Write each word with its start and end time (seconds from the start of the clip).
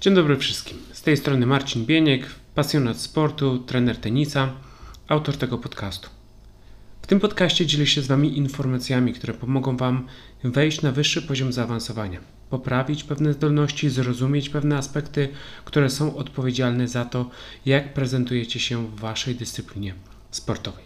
Dzień 0.00 0.14
dobry 0.14 0.36
wszystkim. 0.36 0.78
Z 0.92 1.02
tej 1.02 1.16
strony 1.16 1.46
Marcin 1.46 1.86
Bieniek, 1.86 2.26
pasjonat 2.54 2.96
sportu, 2.96 3.58
trener 3.58 3.96
tenisa, 3.96 4.52
autor 5.08 5.36
tego 5.36 5.58
podcastu. 5.58 6.08
W 7.02 7.06
tym 7.06 7.20
podcaście 7.20 7.66
dzielę 7.66 7.86
się 7.86 8.02
z 8.02 8.06
Wami 8.06 8.38
informacjami, 8.38 9.12
które 9.12 9.34
pomogą 9.34 9.76
Wam 9.76 10.06
wejść 10.44 10.82
na 10.82 10.92
wyższy 10.92 11.22
poziom 11.22 11.52
zaawansowania, 11.52 12.20
poprawić 12.50 13.04
pewne 13.04 13.32
zdolności, 13.32 13.90
zrozumieć 13.90 14.48
pewne 14.48 14.76
aspekty, 14.78 15.28
które 15.64 15.90
są 15.90 16.16
odpowiedzialne 16.16 16.88
za 16.88 17.04
to, 17.04 17.30
jak 17.66 17.94
prezentujecie 17.94 18.60
się 18.60 18.86
w 18.86 19.00
Waszej 19.00 19.34
dyscyplinie 19.34 19.94
sportowej. 20.30 20.84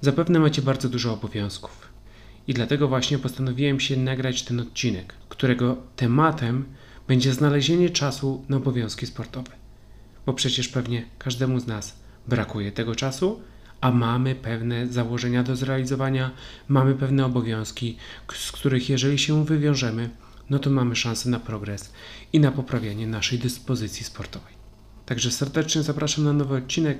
Zapewne 0.00 0.38
macie 0.38 0.62
bardzo 0.62 0.88
dużo 0.88 1.12
obowiązków 1.12 1.88
i 2.48 2.54
dlatego 2.54 2.88
właśnie 2.88 3.18
postanowiłem 3.18 3.80
się 3.80 3.96
nagrać 3.96 4.42
ten 4.42 4.60
odcinek, 4.60 5.14
którego 5.28 5.76
tematem 5.96 6.64
będzie 7.08 7.32
znalezienie 7.32 7.90
czasu 7.90 8.44
na 8.48 8.56
obowiązki 8.56 9.06
sportowe. 9.06 9.52
Bo 10.26 10.32
przecież 10.32 10.68
pewnie 10.68 11.04
każdemu 11.18 11.60
z 11.60 11.66
nas 11.66 11.96
brakuje 12.28 12.72
tego 12.72 12.94
czasu, 12.94 13.40
a 13.80 13.90
mamy 13.90 14.34
pewne 14.34 14.86
założenia 14.86 15.42
do 15.42 15.56
zrealizowania, 15.56 16.30
mamy 16.68 16.94
pewne 16.94 17.26
obowiązki, 17.26 17.96
z 18.34 18.52
których 18.52 18.88
jeżeli 18.90 19.18
się 19.18 19.44
wywiążemy, 19.44 20.10
no 20.50 20.58
to 20.58 20.70
mamy 20.70 20.96
szansę 20.96 21.28
na 21.28 21.40
progres 21.40 21.92
i 22.32 22.40
na 22.40 22.52
poprawianie 22.52 23.06
naszej 23.06 23.38
dyspozycji 23.38 24.04
sportowej. 24.04 24.54
Także 25.06 25.30
serdecznie 25.30 25.82
zapraszam 25.82 26.24
na 26.24 26.32
nowy 26.32 26.56
odcinek 26.56 26.98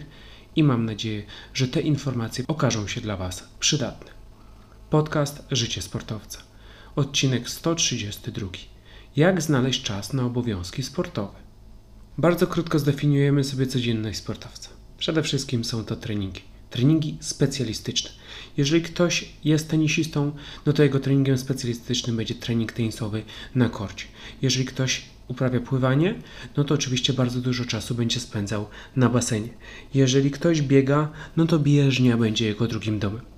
i 0.56 0.62
mam 0.62 0.84
nadzieję, 0.84 1.22
że 1.54 1.68
te 1.68 1.80
informacje 1.80 2.44
okażą 2.48 2.86
się 2.86 3.00
dla 3.00 3.16
Was 3.16 3.48
przydatne. 3.60 4.10
Podcast 4.90 5.42
Życie 5.50 5.82
Sportowca, 5.82 6.38
odcinek 6.96 7.50
132. 7.50 8.73
Jak 9.16 9.42
znaleźć 9.42 9.82
czas 9.82 10.12
na 10.12 10.24
obowiązki 10.24 10.82
sportowe? 10.82 11.34
Bardzo 12.18 12.46
krótko 12.46 12.78
zdefiniujemy 12.78 13.44
sobie 13.44 13.66
codzienność 13.66 14.18
sportowca. 14.18 14.68
Przede 14.98 15.22
wszystkim 15.22 15.64
są 15.64 15.84
to 15.84 15.96
treningi. 15.96 16.40
Treningi 16.70 17.18
specjalistyczne. 17.20 18.10
Jeżeli 18.56 18.82
ktoś 18.82 19.28
jest 19.44 19.70
tenisistą, 19.70 20.32
no 20.66 20.72
to 20.72 20.82
jego 20.82 21.00
treningiem 21.00 21.38
specjalistycznym 21.38 22.16
będzie 22.16 22.34
trening 22.34 22.72
tenisowy 22.72 23.22
na 23.54 23.68
korcie. 23.68 24.06
Jeżeli 24.42 24.64
ktoś 24.64 25.02
uprawia 25.28 25.60
pływanie, 25.60 26.14
no 26.56 26.64
to 26.64 26.74
oczywiście 26.74 27.12
bardzo 27.12 27.40
dużo 27.40 27.64
czasu 27.64 27.94
będzie 27.94 28.20
spędzał 28.20 28.66
na 28.96 29.08
basenie. 29.08 29.48
Jeżeli 29.94 30.30
ktoś 30.30 30.62
biega, 30.62 31.12
no 31.36 31.46
to 31.46 31.58
bieżnia 31.58 32.16
będzie 32.16 32.46
jego 32.46 32.66
drugim 32.66 32.98
domem. 32.98 33.33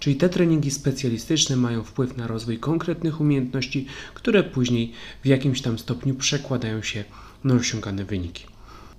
Czyli 0.00 0.16
te 0.16 0.28
treningi 0.28 0.70
specjalistyczne 0.70 1.56
mają 1.56 1.84
wpływ 1.84 2.16
na 2.16 2.26
rozwój 2.26 2.58
konkretnych 2.58 3.20
umiejętności, 3.20 3.86
które 4.14 4.42
później 4.42 4.92
w 5.22 5.26
jakimś 5.26 5.62
tam 5.62 5.78
stopniu 5.78 6.14
przekładają 6.14 6.82
się 6.82 7.04
na 7.44 7.54
osiągane 7.54 8.04
wyniki. 8.04 8.44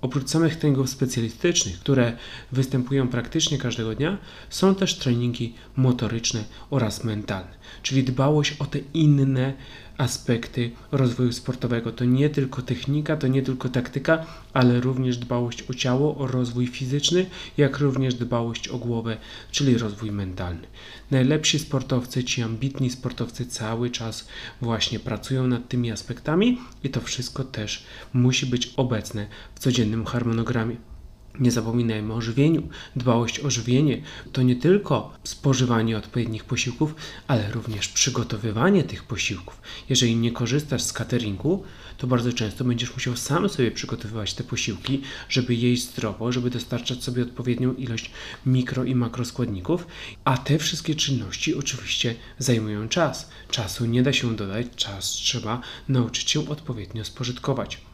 Oprócz 0.00 0.28
samych 0.28 0.56
treningów 0.56 0.90
specjalistycznych, 0.90 1.80
które 1.80 2.16
występują 2.52 3.08
praktycznie 3.08 3.58
każdego 3.58 3.94
dnia, 3.94 4.18
są 4.50 4.74
też 4.74 4.98
treningi 4.98 5.54
motoryczne 5.76 6.44
oraz 6.70 7.04
mentalne, 7.04 7.54
czyli 7.82 8.04
dbałość 8.04 8.56
o 8.58 8.66
te 8.66 8.78
inne 8.94 9.54
aspekty 10.02 10.70
rozwoju 10.92 11.32
sportowego. 11.32 11.92
To 11.92 12.04
nie 12.04 12.30
tylko 12.30 12.62
technika, 12.62 13.16
to 13.16 13.26
nie 13.26 13.42
tylko 13.42 13.68
taktyka, 13.68 14.26
ale 14.52 14.80
również 14.80 15.16
dbałość 15.16 15.62
o 15.70 15.74
ciało, 15.74 16.16
o 16.16 16.26
rozwój 16.26 16.66
fizyczny, 16.66 17.26
jak 17.56 17.78
również 17.78 18.14
dbałość 18.14 18.68
o 18.68 18.78
głowę, 18.78 19.16
czyli 19.50 19.78
rozwój 19.78 20.10
mentalny. 20.10 20.66
Najlepsi 21.10 21.58
sportowcy, 21.58 22.24
ci 22.24 22.42
ambitni 22.42 22.90
sportowcy 22.90 23.46
cały 23.46 23.90
czas 23.90 24.28
właśnie 24.60 24.98
pracują 24.98 25.46
nad 25.46 25.68
tymi 25.68 25.90
aspektami 25.90 26.58
i 26.84 26.90
to 26.90 27.00
wszystko 27.00 27.44
też 27.44 27.84
musi 28.12 28.46
być 28.46 28.72
obecne 28.76 29.26
w 29.54 29.58
codziennym 29.58 30.04
harmonogramie. 30.04 30.91
Nie 31.40 31.50
zapominajmy 31.50 32.14
o 32.14 32.20
żywieniu. 32.20 32.68
Dbałość 32.96 33.40
o 33.40 33.50
żywienie 33.50 34.02
to 34.32 34.42
nie 34.42 34.56
tylko 34.56 35.12
spożywanie 35.24 35.98
odpowiednich 35.98 36.44
posiłków, 36.44 36.94
ale 37.28 37.50
również 37.50 37.88
przygotowywanie 37.88 38.84
tych 38.84 39.04
posiłków. 39.04 39.60
Jeżeli 39.88 40.16
nie 40.16 40.32
korzystasz 40.32 40.82
z 40.82 40.92
cateringu, 40.92 41.64
to 41.98 42.06
bardzo 42.06 42.32
często 42.32 42.64
będziesz 42.64 42.94
musiał 42.94 43.16
sam 43.16 43.48
sobie 43.48 43.70
przygotowywać 43.70 44.34
te 44.34 44.44
posiłki, 44.44 45.02
żeby 45.28 45.54
jeść 45.54 45.82
zdrowo, 45.82 46.32
żeby 46.32 46.50
dostarczać 46.50 47.04
sobie 47.04 47.22
odpowiednią 47.22 47.74
ilość 47.74 48.10
mikro 48.46 48.84
i 48.84 48.94
makroskładników, 48.94 49.86
a 50.24 50.36
te 50.36 50.58
wszystkie 50.58 50.94
czynności 50.94 51.54
oczywiście 51.54 52.14
zajmują 52.38 52.88
czas. 52.88 53.30
Czasu 53.50 53.86
nie 53.86 54.02
da 54.02 54.12
się 54.12 54.36
dodać, 54.36 54.66
czas 54.76 55.10
trzeba 55.10 55.60
nauczyć 55.88 56.30
się 56.30 56.48
odpowiednio 56.48 57.04
spożytkować. 57.04 57.91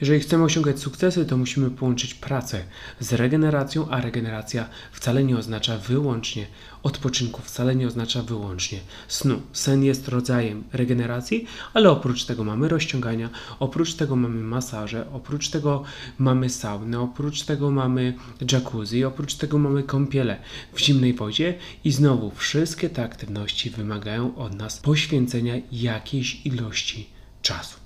Jeżeli 0.00 0.20
chcemy 0.20 0.44
osiągać 0.44 0.80
sukcesy, 0.80 1.26
to 1.26 1.36
musimy 1.36 1.70
połączyć 1.70 2.14
pracę 2.14 2.64
z 3.00 3.12
regeneracją, 3.12 3.88
a 3.88 4.00
regeneracja 4.00 4.68
wcale 4.92 5.24
nie 5.24 5.38
oznacza 5.38 5.78
wyłącznie 5.78 6.46
odpoczynku, 6.82 7.42
wcale 7.42 7.76
nie 7.76 7.86
oznacza 7.86 8.22
wyłącznie 8.22 8.80
snu. 9.08 9.42
Sen 9.52 9.84
jest 9.84 10.08
rodzajem 10.08 10.64
regeneracji, 10.72 11.46
ale 11.74 11.90
oprócz 11.90 12.24
tego 12.24 12.44
mamy 12.44 12.68
rozciągania, 12.68 13.30
oprócz 13.58 13.94
tego 13.94 14.16
mamy 14.16 14.40
masaże, 14.40 15.06
oprócz 15.12 15.48
tego 15.48 15.82
mamy 16.18 16.50
saunę, 16.50 17.00
oprócz 17.00 17.42
tego 17.42 17.70
mamy 17.70 18.14
jacuzzi, 18.52 19.04
oprócz 19.04 19.34
tego 19.34 19.58
mamy 19.58 19.82
kąpiele 19.82 20.36
w 20.72 20.80
zimnej 20.80 21.14
wodzie 21.14 21.58
i 21.84 21.92
znowu 21.92 22.30
wszystkie 22.30 22.90
te 22.90 23.04
aktywności 23.04 23.70
wymagają 23.70 24.36
od 24.36 24.54
nas 24.54 24.78
poświęcenia 24.78 25.54
jakiejś 25.72 26.46
ilości 26.46 27.08
czasu. 27.42 27.76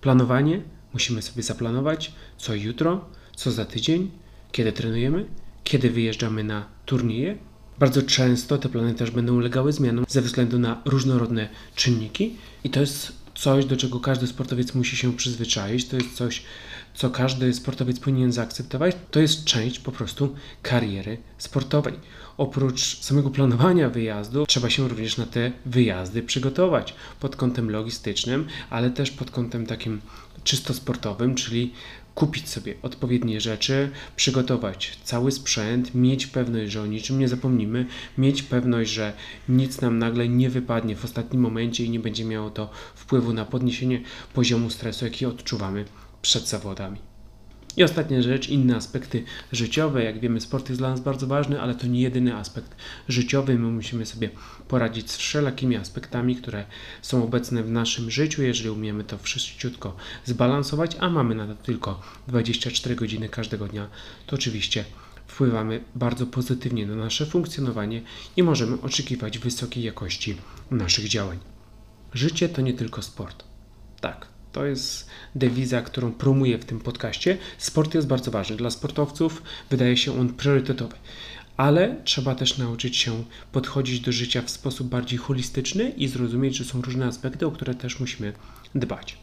Planowanie 0.00 0.73
Musimy 0.94 1.22
sobie 1.22 1.42
zaplanować, 1.42 2.12
co 2.38 2.54
jutro, 2.54 3.04
co 3.36 3.52
za 3.52 3.64
tydzień, 3.64 4.10
kiedy 4.52 4.72
trenujemy, 4.72 5.26
kiedy 5.64 5.90
wyjeżdżamy 5.90 6.44
na 6.44 6.66
turnieje. 6.86 7.38
Bardzo 7.78 8.02
często 8.02 8.58
te 8.58 8.68
plany 8.68 8.94
też 8.94 9.10
będą 9.10 9.34
ulegały 9.36 9.72
zmianom 9.72 10.04
ze 10.08 10.22
względu 10.22 10.58
na 10.58 10.82
różnorodne 10.84 11.48
czynniki, 11.74 12.36
i 12.64 12.70
to 12.70 12.80
jest 12.80 13.12
coś, 13.34 13.64
do 13.64 13.76
czego 13.76 14.00
każdy 14.00 14.26
sportowiec 14.26 14.74
musi 14.74 14.96
się 14.96 15.16
przyzwyczaić. 15.16 15.88
To 15.88 15.96
jest 15.96 16.14
coś, 16.14 16.42
co 16.94 17.10
każdy 17.10 17.54
sportowiec 17.54 18.00
powinien 18.00 18.32
zaakceptować. 18.32 18.96
To 19.10 19.20
jest 19.20 19.44
część 19.44 19.78
po 19.78 19.92
prostu 19.92 20.34
kariery 20.62 21.18
sportowej. 21.38 21.94
Oprócz 22.38 23.00
samego 23.00 23.30
planowania 23.30 23.90
wyjazdu, 23.90 24.46
trzeba 24.46 24.70
się 24.70 24.88
również 24.88 25.16
na 25.16 25.26
te 25.26 25.52
wyjazdy 25.66 26.22
przygotować 26.22 26.94
pod 27.20 27.36
kątem 27.36 27.70
logistycznym, 27.70 28.46
ale 28.70 28.90
też 28.90 29.10
pod 29.10 29.30
kątem 29.30 29.66
takim 29.66 30.00
czysto 30.44 30.74
sportowym, 30.74 31.34
czyli 31.34 31.72
kupić 32.14 32.48
sobie 32.48 32.74
odpowiednie 32.82 33.40
rzeczy, 33.40 33.90
przygotować 34.16 34.98
cały 35.04 35.32
sprzęt, 35.32 35.94
mieć 35.94 36.26
pewność, 36.26 36.72
że 36.72 36.82
o 36.82 36.86
niczym 36.86 37.18
nie 37.18 37.28
zapomnimy, 37.28 37.86
mieć 38.18 38.42
pewność, 38.42 38.90
że 38.90 39.12
nic 39.48 39.80
nam 39.80 39.98
nagle 39.98 40.28
nie 40.28 40.50
wypadnie 40.50 40.96
w 40.96 41.04
ostatnim 41.04 41.42
momencie 41.42 41.84
i 41.84 41.90
nie 41.90 42.00
będzie 42.00 42.24
miało 42.24 42.50
to 42.50 42.70
wpływu 42.94 43.32
na 43.32 43.44
podniesienie 43.44 44.00
poziomu 44.32 44.70
stresu, 44.70 45.04
jaki 45.04 45.26
odczuwamy 45.26 45.84
przed 46.22 46.48
zawodami. 46.48 47.13
I 47.76 47.84
ostatnia 47.84 48.22
rzecz, 48.22 48.48
inne 48.48 48.76
aspekty 48.76 49.24
życiowe. 49.52 50.04
Jak 50.04 50.20
wiemy, 50.20 50.40
sport 50.40 50.68
jest 50.68 50.80
dla 50.80 50.90
nas 50.90 51.00
bardzo 51.00 51.26
ważny, 51.26 51.60
ale 51.60 51.74
to 51.74 51.86
nie 51.86 52.00
jedyny 52.00 52.36
aspekt 52.36 52.76
życiowy. 53.08 53.58
My 53.58 53.70
musimy 53.70 54.06
sobie 54.06 54.30
poradzić 54.68 55.10
z 55.10 55.16
wszelakimi 55.16 55.76
aspektami, 55.76 56.36
które 56.36 56.64
są 57.02 57.24
obecne 57.24 57.62
w 57.62 57.70
naszym 57.70 58.10
życiu, 58.10 58.42
jeżeli 58.42 58.70
umiemy 58.70 59.04
to 59.04 59.18
wszystko 59.18 59.96
zbalansować, 60.24 60.96
a 61.00 61.10
mamy 61.10 61.34
na 61.34 61.46
to 61.46 61.54
tylko 61.54 62.00
24 62.28 62.94
godziny 62.94 63.28
każdego 63.28 63.68
dnia, 63.68 63.88
to 64.26 64.36
oczywiście 64.36 64.84
wpływamy 65.26 65.84
bardzo 65.94 66.26
pozytywnie 66.26 66.86
na 66.86 66.96
nasze 66.96 67.26
funkcjonowanie 67.26 68.02
i 68.36 68.42
możemy 68.42 68.80
oczekiwać 68.80 69.38
wysokiej 69.38 69.84
jakości 69.84 70.36
naszych 70.70 71.08
działań. 71.08 71.38
Życie 72.12 72.48
to 72.48 72.62
nie 72.62 72.74
tylko 72.74 73.02
sport. 73.02 73.44
Tak, 74.00 74.33
to 74.54 74.66
jest 74.66 75.06
dewiza, 75.34 75.82
którą 75.82 76.12
promuję 76.12 76.58
w 76.58 76.64
tym 76.64 76.80
podcaście. 76.80 77.38
Sport 77.58 77.94
jest 77.94 78.06
bardzo 78.06 78.30
ważny. 78.30 78.56
Dla 78.56 78.70
sportowców 78.70 79.42
wydaje 79.70 79.96
się 79.96 80.20
on 80.20 80.32
priorytetowy. 80.32 80.96
Ale 81.56 81.96
trzeba 82.04 82.34
też 82.34 82.58
nauczyć 82.58 82.96
się 82.96 83.24
podchodzić 83.52 84.00
do 84.00 84.12
życia 84.12 84.42
w 84.42 84.50
sposób 84.50 84.88
bardziej 84.88 85.18
holistyczny 85.18 85.90
i 85.90 86.08
zrozumieć, 86.08 86.56
że 86.56 86.64
są 86.64 86.82
różne 86.82 87.06
aspekty, 87.06 87.46
o 87.46 87.50
które 87.50 87.74
też 87.74 88.00
musimy 88.00 88.32
dbać. 88.74 89.18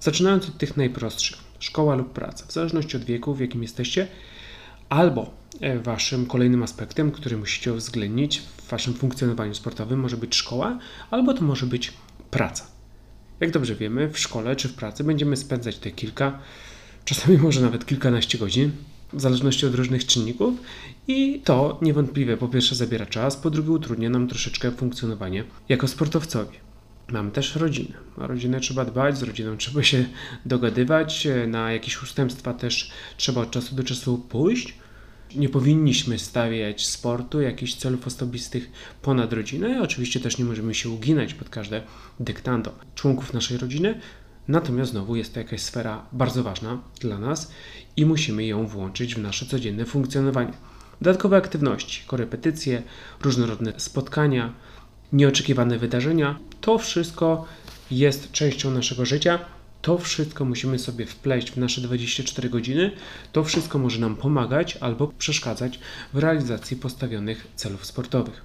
Zaczynając 0.00 0.48
od 0.48 0.58
tych 0.58 0.76
najprostszych, 0.76 1.38
szkoła 1.58 1.94
lub 1.94 2.12
praca, 2.12 2.46
w 2.46 2.52
zależności 2.52 2.96
od 2.96 3.04
wieku, 3.04 3.34
w 3.34 3.40
jakim 3.40 3.62
jesteście, 3.62 4.08
albo 4.88 5.30
e, 5.60 5.78
waszym 5.78 6.26
kolejnym 6.26 6.62
aspektem, 6.62 7.12
który 7.12 7.36
musicie 7.36 7.72
uwzględnić 7.72 8.40
w 8.40 8.70
waszym 8.70 8.94
funkcjonowaniu 8.94 9.54
sportowym, 9.54 10.00
może 10.00 10.16
być 10.16 10.34
szkoła, 10.34 10.78
albo 11.10 11.34
to 11.34 11.42
może 11.42 11.66
być 11.66 11.92
praca. 12.30 12.75
Jak 13.40 13.50
dobrze 13.50 13.74
wiemy, 13.74 14.08
w 14.08 14.18
szkole 14.18 14.56
czy 14.56 14.68
w 14.68 14.74
pracy 14.74 15.04
będziemy 15.04 15.36
spędzać 15.36 15.78
te 15.78 15.90
kilka, 15.90 16.38
czasami 17.04 17.38
może 17.38 17.60
nawet 17.60 17.86
kilkanaście 17.86 18.38
godzin, 18.38 18.70
w 19.12 19.20
zależności 19.20 19.66
od 19.66 19.74
różnych 19.74 20.06
czynników, 20.06 20.54
i 21.08 21.40
to 21.44 21.78
niewątpliwie 21.82 22.36
po 22.36 22.48
pierwsze 22.48 22.74
zabiera 22.74 23.06
czas, 23.06 23.36
po 23.36 23.50
drugie 23.50 23.70
utrudnia 23.70 24.10
nam 24.10 24.28
troszeczkę 24.28 24.70
funkcjonowanie 24.70 25.44
jako 25.68 25.88
sportowcowi. 25.88 26.56
Mamy 27.12 27.30
też 27.30 27.56
rodzinę. 27.56 27.94
O 28.16 28.26
rodzinę 28.26 28.60
trzeba 28.60 28.84
dbać, 28.84 29.18
z 29.18 29.22
rodziną 29.22 29.56
trzeba 29.56 29.82
się 29.82 30.04
dogadywać, 30.46 31.28
na 31.46 31.72
jakieś 31.72 32.02
ustępstwa 32.02 32.54
też 32.54 32.90
trzeba 33.16 33.40
od 33.40 33.50
czasu 33.50 33.74
do 33.74 33.84
czasu 33.84 34.18
pójść. 34.18 34.74
Nie 35.34 35.48
powinniśmy 35.48 36.18
stawiać 36.18 36.86
sportu, 36.86 37.40
jakichś 37.40 37.74
celów 37.74 38.06
osobistych 38.06 38.70
ponad 39.02 39.32
rodzinę. 39.32 39.80
Oczywiście 39.82 40.20
też 40.20 40.38
nie 40.38 40.44
możemy 40.44 40.74
się 40.74 40.90
uginać 40.90 41.34
pod 41.34 41.48
każde 41.48 41.82
dyktando 42.20 42.72
członków 42.94 43.34
naszej 43.34 43.58
rodziny. 43.58 44.00
Natomiast 44.48 44.90
znowu 44.90 45.16
jest 45.16 45.34
to 45.34 45.40
jakaś 45.40 45.60
sfera 45.60 46.06
bardzo 46.12 46.42
ważna 46.42 46.78
dla 47.00 47.18
nas 47.18 47.52
i 47.96 48.06
musimy 48.06 48.46
ją 48.46 48.66
włączyć 48.66 49.14
w 49.14 49.18
nasze 49.18 49.46
codzienne 49.46 49.84
funkcjonowanie. 49.84 50.52
Dodatkowe 51.00 51.36
aktywności, 51.36 52.02
korepetycje, 52.06 52.82
różnorodne 53.22 53.72
spotkania, 53.76 54.52
nieoczekiwane 55.12 55.78
wydarzenia 55.78 56.38
to 56.60 56.78
wszystko 56.78 57.44
jest 57.90 58.32
częścią 58.32 58.70
naszego 58.70 59.06
życia. 59.06 59.38
To 59.86 59.98
wszystko 59.98 60.44
musimy 60.44 60.78
sobie 60.78 61.06
wpleść 61.06 61.50
w 61.50 61.56
nasze 61.56 61.80
24 61.80 62.48
godziny. 62.48 62.90
To 63.32 63.44
wszystko 63.44 63.78
może 63.78 64.00
nam 64.00 64.16
pomagać 64.16 64.76
albo 64.76 65.08
przeszkadzać 65.18 65.80
w 66.12 66.18
realizacji 66.18 66.76
postawionych 66.76 67.46
celów 67.54 67.86
sportowych. 67.86 68.44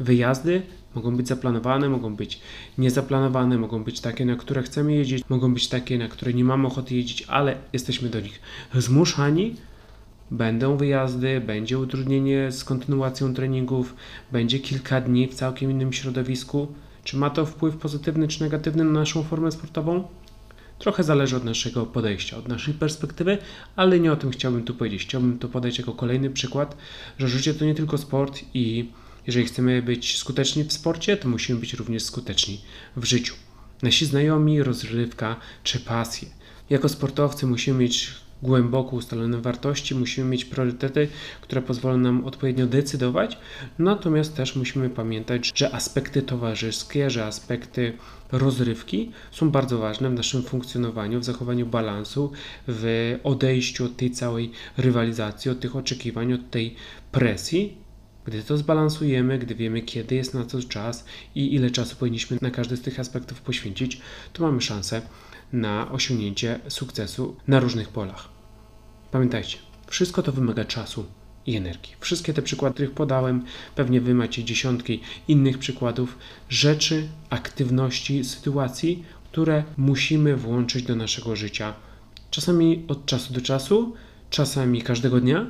Wyjazdy 0.00 0.62
mogą 0.94 1.16
być 1.16 1.28
zaplanowane, 1.28 1.88
mogą 1.88 2.16
być 2.16 2.40
niezaplanowane, 2.78 3.58
mogą 3.58 3.84
być 3.84 4.00
takie, 4.00 4.24
na 4.24 4.36
które 4.36 4.62
chcemy 4.62 4.94
jeździć, 4.94 5.24
mogą 5.28 5.54
być 5.54 5.68
takie, 5.68 5.98
na 5.98 6.08
które 6.08 6.32
nie 6.32 6.44
mamy 6.44 6.66
ochoty 6.66 6.94
jeździć, 6.94 7.22
ale 7.22 7.56
jesteśmy 7.72 8.08
do 8.08 8.20
nich 8.20 8.40
zmuszani. 8.74 9.54
Będą 10.30 10.76
wyjazdy, 10.76 11.40
będzie 11.40 11.78
utrudnienie 11.78 12.52
z 12.52 12.64
kontynuacją 12.64 13.34
treningów, 13.34 13.94
będzie 14.32 14.58
kilka 14.58 15.00
dni 15.00 15.28
w 15.28 15.34
całkiem 15.34 15.70
innym 15.70 15.92
środowisku. 15.92 16.66
Czy 17.04 17.16
ma 17.16 17.30
to 17.30 17.46
wpływ 17.46 17.76
pozytywny 17.76 18.28
czy 18.28 18.42
negatywny 18.42 18.84
na 18.84 18.92
naszą 18.92 19.22
formę 19.22 19.52
sportową? 19.52 20.04
Trochę 20.78 21.04
zależy 21.04 21.36
od 21.36 21.44
naszego 21.44 21.86
podejścia, 21.86 22.36
od 22.36 22.48
naszej 22.48 22.74
perspektywy, 22.74 23.38
ale 23.76 24.00
nie 24.00 24.12
o 24.12 24.16
tym 24.16 24.30
chciałbym 24.30 24.64
tu 24.64 24.74
powiedzieć. 24.74 25.02
Chciałbym 25.02 25.38
to 25.38 25.48
podać 25.48 25.78
jako 25.78 25.92
kolejny 25.92 26.30
przykład, 26.30 26.76
że 27.18 27.28
życie 27.28 27.54
to 27.54 27.64
nie 27.64 27.74
tylko 27.74 27.98
sport 27.98 28.40
i 28.54 28.90
jeżeli 29.26 29.46
chcemy 29.46 29.82
być 29.82 30.18
skuteczni 30.18 30.64
w 30.64 30.72
sporcie, 30.72 31.16
to 31.16 31.28
musimy 31.28 31.60
być 31.60 31.74
również 31.74 32.02
skuteczni 32.02 32.60
w 32.96 33.04
życiu. 33.04 33.34
Nasi 33.82 34.06
znajomi, 34.06 34.62
rozrywka 34.62 35.36
czy 35.62 35.80
pasje. 35.80 36.28
Jako 36.70 36.88
sportowcy 36.88 37.46
musimy 37.46 37.78
mieć 37.78 38.10
głęboko 38.42 38.96
ustalone 38.96 39.40
wartości, 39.40 39.94
musimy 39.94 40.30
mieć 40.30 40.44
priorytety, 40.44 41.08
które 41.40 41.62
pozwolą 41.62 41.98
nam 41.98 42.24
odpowiednio 42.24 42.66
decydować, 42.66 43.38
natomiast 43.78 44.36
też 44.36 44.56
musimy 44.56 44.90
pamiętać, 44.90 45.52
że 45.54 45.74
aspekty 45.74 46.22
towarzyskie, 46.22 47.10
że 47.10 47.26
aspekty 47.26 47.92
rozrywki 48.32 49.12
są 49.30 49.50
bardzo 49.50 49.78
ważne 49.78 50.10
w 50.10 50.14
naszym 50.14 50.42
funkcjonowaniu, 50.42 51.20
w 51.20 51.24
zachowaniu 51.24 51.66
balansu, 51.66 52.32
w 52.68 53.16
odejściu 53.24 53.84
od 53.84 53.96
tej 53.96 54.10
całej 54.10 54.50
rywalizacji, 54.76 55.50
od 55.50 55.60
tych 55.60 55.76
oczekiwań, 55.76 56.32
od 56.32 56.50
tej 56.50 56.74
presji. 57.12 57.86
Gdy 58.24 58.42
to 58.42 58.58
zbalansujemy, 58.58 59.38
gdy 59.38 59.54
wiemy, 59.54 59.82
kiedy 59.82 60.14
jest 60.14 60.34
na 60.34 60.44
to 60.44 60.62
czas 60.62 61.04
i 61.34 61.54
ile 61.54 61.70
czasu 61.70 61.96
powinniśmy 61.96 62.38
na 62.40 62.50
każdy 62.50 62.76
z 62.76 62.82
tych 62.82 63.00
aspektów 63.00 63.40
poświęcić, 63.40 64.00
to 64.32 64.42
mamy 64.42 64.60
szansę 64.60 65.02
na 65.52 65.92
osiągnięcie 65.92 66.60
sukcesu 66.68 67.36
na 67.48 67.60
różnych 67.60 67.88
polach. 67.88 68.28
Pamiętajcie, 69.10 69.58
wszystko 69.86 70.22
to 70.22 70.32
wymaga 70.32 70.64
czasu 70.64 71.06
i 71.46 71.56
energii. 71.56 71.94
Wszystkie 72.00 72.32
te 72.32 72.42
przykłady, 72.42 72.74
których 72.74 72.90
podałem, 72.90 73.44
pewnie 73.74 74.00
wy 74.00 74.14
macie 74.14 74.44
dziesiątki 74.44 75.00
innych 75.28 75.58
przykładów 75.58 76.18
rzeczy, 76.48 77.08
aktywności, 77.30 78.24
sytuacji, 78.24 79.04
które 79.24 79.64
musimy 79.76 80.36
włączyć 80.36 80.82
do 80.82 80.96
naszego 80.96 81.36
życia. 81.36 81.74
Czasami 82.30 82.84
od 82.88 83.06
czasu 83.06 83.34
do 83.34 83.40
czasu, 83.40 83.94
czasami 84.30 84.82
każdego 84.82 85.20
dnia. 85.20 85.46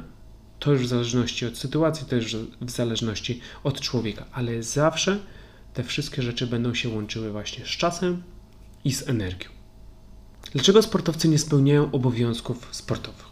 To 0.58 0.72
już 0.72 0.82
w 0.82 0.86
zależności 0.86 1.46
od 1.46 1.58
sytuacji, 1.58 2.06
to 2.06 2.16
już 2.16 2.36
w 2.60 2.70
zależności 2.70 3.40
od 3.64 3.80
człowieka, 3.80 4.26
ale 4.32 4.62
zawsze 4.62 5.18
te 5.74 5.84
wszystkie 5.84 6.22
rzeczy 6.22 6.46
będą 6.46 6.74
się 6.74 6.88
łączyły 6.88 7.32
właśnie 7.32 7.64
z 7.64 7.68
czasem 7.68 8.22
i 8.84 8.92
z 8.92 9.08
energią. 9.08 9.55
Dlaczego 10.56 10.82
sportowcy 10.82 11.28
nie 11.28 11.38
spełniają 11.38 11.90
obowiązków 11.92 12.68
sportowych? 12.70 13.26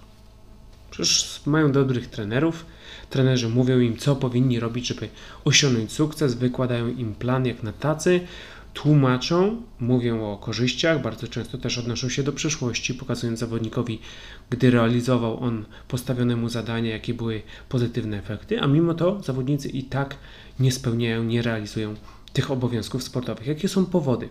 Przecież 0.91 1.41
mają 1.47 1.73
dobrych 1.73 2.07
trenerów. 2.07 2.67
Trenerzy 3.11 3.49
mówią 3.49 3.81
im, 3.81 3.97
co 3.97 4.17
powinni 4.17 4.61
robić, 4.61 4.87
żeby 4.87 5.09
osiągnąć 5.45 5.93
sukces, 5.93 6.35
wykładają 6.35 6.89
im 6.89 7.15
plan 7.15 7.47
jak 7.47 7.63
na 7.63 7.73
tacy, 7.73 8.21
tłumaczą, 8.75 9.63
mówią 9.81 10.33
o 10.33 10.37
korzyściach, 10.37 11.03
bardzo 11.03 11.29
często 11.29 11.59
też 11.59 11.79
odnoszą 11.79 12.09
się 12.09 12.23
do 12.23 12.33
przyszłości, 12.33 12.95
pokazując 12.95 13.39
zawodnikowi, 13.39 14.01
gdy 14.51 14.71
realizował 14.71 15.41
on 15.41 15.65
postawione 15.89 16.37
mu 16.37 16.49
zadania, 16.49 16.91
jakie 16.91 17.15
były 17.15 17.43
pozytywne 17.69 18.19
efekty, 18.19 18.61
a 18.61 18.67
mimo 18.67 18.95
to 18.95 19.23
zawodnicy 19.23 19.69
i 19.69 19.83
tak 19.83 20.17
nie 20.61 20.73
spełniają, 20.73 21.25
nie 21.25 21.43
realizują 21.43 21.95
tych 22.33 22.51
obowiązków 22.51 23.03
sportowych. 23.03 23.47
Jakie 23.47 23.69
są 23.69 23.87
powody 23.87 24.29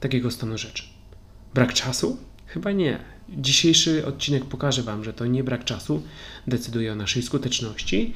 takiego 0.00 0.30
stanu 0.30 0.58
rzeczy? 0.58 0.84
Brak 1.54 1.72
czasu? 1.72 2.27
Chyba 2.48 2.72
nie. 2.72 2.98
Dzisiejszy 3.28 4.06
odcinek 4.06 4.44
pokaże 4.44 4.82
Wam, 4.82 5.04
że 5.04 5.12
to 5.12 5.26
nie 5.26 5.44
brak 5.44 5.64
czasu 5.64 6.02
decyduje 6.46 6.92
o 6.92 6.96
naszej 6.96 7.22
skuteczności. 7.22 8.14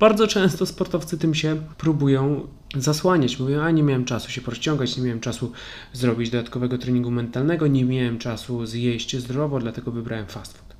Bardzo 0.00 0.26
często 0.26 0.66
sportowcy 0.66 1.18
tym 1.18 1.34
się 1.34 1.62
próbują 1.78 2.46
zasłaniać. 2.76 3.38
Mówią, 3.38 3.60
a 3.60 3.70
nie 3.70 3.82
miałem 3.82 4.04
czasu 4.04 4.30
się 4.30 4.40
rozciągać, 4.46 4.96
nie 4.96 5.02
miałem 5.02 5.20
czasu 5.20 5.52
zrobić 5.92 6.30
dodatkowego 6.30 6.78
treningu 6.78 7.10
mentalnego, 7.10 7.66
nie 7.66 7.84
miałem 7.84 8.18
czasu 8.18 8.66
zjeść 8.66 9.16
zdrowo, 9.16 9.60
dlatego 9.60 9.90
wybrałem 9.90 10.26
fast 10.26 10.58
food. 10.58 10.76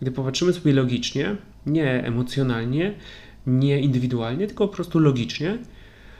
Gdy 0.00 0.10
popatrzymy 0.10 0.52
sobie 0.52 0.72
logicznie, 0.72 1.36
nie 1.66 2.04
emocjonalnie, 2.04 2.94
nie 3.46 3.80
indywidualnie, 3.80 4.46
tylko 4.46 4.68
po 4.68 4.74
prostu 4.74 4.98
logicznie, 4.98 5.58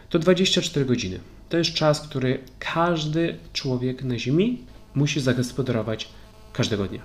to 0.09 0.19
24 0.19 0.87
godziny. 0.87 1.21
To 1.49 1.57
jest 1.57 1.73
czas, 1.73 2.09
który 2.09 2.39
każdy 2.59 3.37
człowiek 3.53 4.05
na 4.05 4.19
Ziemi 4.19 4.70
musi 4.95 5.21
zagospodarować 5.21 6.09
każdego 6.53 6.87
dnia. 6.87 7.03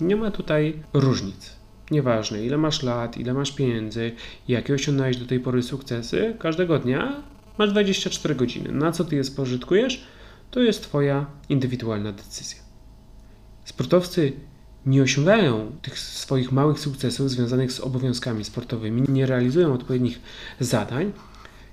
Nie 0.00 0.16
ma 0.16 0.30
tutaj 0.30 0.82
różnic. 0.92 1.58
Nieważne, 1.90 2.44
ile 2.44 2.58
masz 2.58 2.82
lat, 2.82 3.16
ile 3.16 3.34
masz 3.34 3.52
pieniędzy, 3.52 4.12
jakie 4.48 4.74
osiągnąłeś 4.74 5.16
do 5.16 5.26
tej 5.26 5.40
pory 5.40 5.62
sukcesy, 5.62 6.36
każdego 6.38 6.78
dnia 6.78 7.22
masz 7.58 7.70
24 7.70 8.34
godziny. 8.34 8.72
Na 8.72 8.92
co 8.92 9.04
ty 9.04 9.16
je 9.16 9.24
spożytkujesz, 9.24 10.04
to 10.50 10.60
jest 10.60 10.82
Twoja 10.82 11.26
indywidualna 11.48 12.12
decyzja. 12.12 12.58
Sportowcy 13.64 14.32
nie 14.86 15.02
osiągają 15.02 15.72
tych 15.82 15.98
swoich 15.98 16.52
małych 16.52 16.80
sukcesów 16.80 17.30
związanych 17.30 17.72
z 17.72 17.80
obowiązkami 17.80 18.44
sportowymi, 18.44 19.02
nie 19.08 19.26
realizują 19.26 19.72
odpowiednich 19.72 20.20
zadań, 20.60 21.12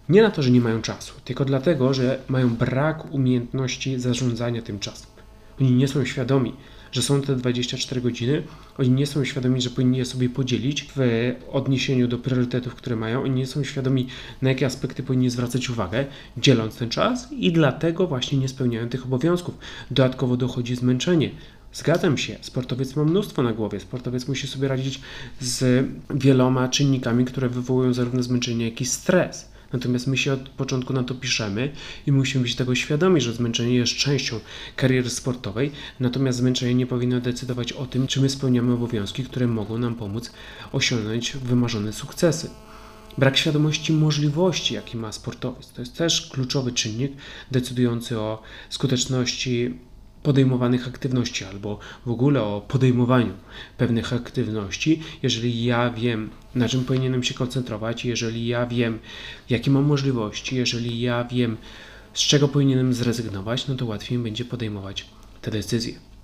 nie 0.10 0.22
na 0.22 0.32
to, 0.32 0.42
że 0.42 0.52
nie 0.52 0.62
mają 0.62 0.82
czasu, 0.82 1.14
tylko 1.24 1.46
dlatego, 1.46 1.94
że 1.94 2.20
mają 2.28 2.56
brak 2.56 3.14
umiejętności 3.14 4.00
zarządzania 4.00 4.62
tym 4.62 4.80
czasem. 4.80 5.15
Oni 5.62 5.72
nie 5.72 5.88
są 5.88 6.06
świadomi, 6.06 6.54
że 6.92 7.02
są 7.02 7.22
te 7.22 7.36
24 7.36 8.02
godziny, 8.02 8.44
oni 8.78 8.90
nie 8.90 9.08
są 9.08 9.26
świadomi, 9.26 9.62
że 9.62 9.70
powinni 9.70 9.98
je 9.98 10.06
sobie 10.06 10.30
podzielić 10.30 10.88
w 10.96 11.00
odniesieniu 11.52 12.08
do 12.08 12.18
priorytetów, 12.18 12.76
które 12.76 12.96
mają, 12.96 13.24
oni 13.24 13.36
nie 13.36 13.48
są 13.48 13.64
świadomi, 13.64 14.08
na 14.42 14.50
jakie 14.50 14.66
aspekty 14.66 15.04
powinni 15.04 15.30
zwracać 15.30 15.70
uwagę, 15.70 16.06
dzieląc 16.38 16.76
ten 16.78 16.90
czas 16.90 17.32
i 17.32 17.52
dlatego 17.52 18.08
właśnie 18.08 18.38
nie 18.38 18.48
spełniają 18.48 18.90
tych 18.90 19.06
obowiązków. 19.06 19.58
Dodatkowo 19.92 20.38
dochodzi 20.38 20.76
zmęczenie. 20.76 21.32
Zgadzam 21.74 22.18
się, 22.18 22.36
sportowiec 22.42 22.96
ma 22.96 23.04
mnóstwo 23.04 23.44
na 23.44 23.54
głowie. 23.54 23.80
Sportowiec 23.80 24.28
musi 24.28 24.48
sobie 24.48 24.68
radzić 24.68 25.02
z 25.40 25.86
wieloma 26.10 26.70
czynnikami, 26.70 27.26
które 27.26 27.50
wywołują 27.50 27.94
zarówno 27.94 28.24
zmęczenie, 28.24 28.70
jak 28.70 28.82
i 28.82 28.86
stres. 28.86 29.55
Natomiast 29.76 30.08
my 30.08 30.18
się 30.18 30.34
od 30.34 30.50
początku 30.50 30.94
na 30.94 31.04
to 31.04 31.16
piszemy 31.16 31.72
i 32.08 32.12
musimy 32.12 32.44
być 32.44 32.56
tego 32.56 32.76
świadomi, 32.76 33.22
że 33.22 33.34
zmęczenie 33.34 33.76
jest 33.76 33.94
częścią 33.94 34.40
kariery 34.76 35.10
sportowej, 35.10 35.72
natomiast 36.00 36.38
zmęczenie 36.38 36.76
nie 36.76 36.88
powinno 36.88 37.22
decydować 37.22 37.74
o 37.74 37.86
tym, 37.86 38.08
czy 38.08 38.22
my 38.22 38.30
spełniamy 38.30 38.74
obowiązki, 38.74 39.24
które 39.24 39.48
mogą 39.48 39.78
nam 39.78 39.96
pomóc 39.96 40.32
osiągnąć 40.72 41.38
wymarzone 41.38 41.94
sukcesy. 41.94 42.50
Brak 43.18 43.38
świadomości 43.38 43.94
możliwości, 43.94 44.74
jaki 44.74 44.98
ma 44.98 45.12
sportowiec, 45.12 45.72
to 45.72 45.82
jest 45.82 45.98
też 45.98 46.30
kluczowy 46.30 46.72
czynnik 46.72 47.12
decydujący 47.52 48.20
o 48.20 48.42
skuteczności 48.70 49.80
podejmowanych 50.26 50.88
aktywności 50.88 51.46
albo 51.46 51.80
w 52.06 52.12
ogóle 52.12 52.44
o 52.44 52.62
podejmowaniu 52.68 53.34
pewnych 53.78 54.14
aktywności, 54.14 55.02
jeżeli 55.24 55.66
ja 55.66 55.90
wiem, 55.90 56.30
na 56.56 56.70
czym 56.70 56.86
powinienem 56.86 57.24
się 57.24 57.34
koncentrować, 57.34 58.06
jeżeli 58.06 58.48
ja 58.48 58.66
wiem, 58.68 59.00
jakie 59.50 59.72
mam 59.72 59.84
możliwości, 59.84 60.56
jeżeli 60.56 61.02
ja 61.02 61.24
wiem, 61.24 61.58
z 62.14 62.20
czego 62.20 62.48
powinienem 62.48 62.94
zrezygnować, 62.94 63.68
no 63.68 63.76
to 63.76 63.86
łatwiej 63.86 64.18
będzie 64.18 64.46
podejmować 64.46 65.06
te 65.42 65.52
decyzje. 65.52 66.15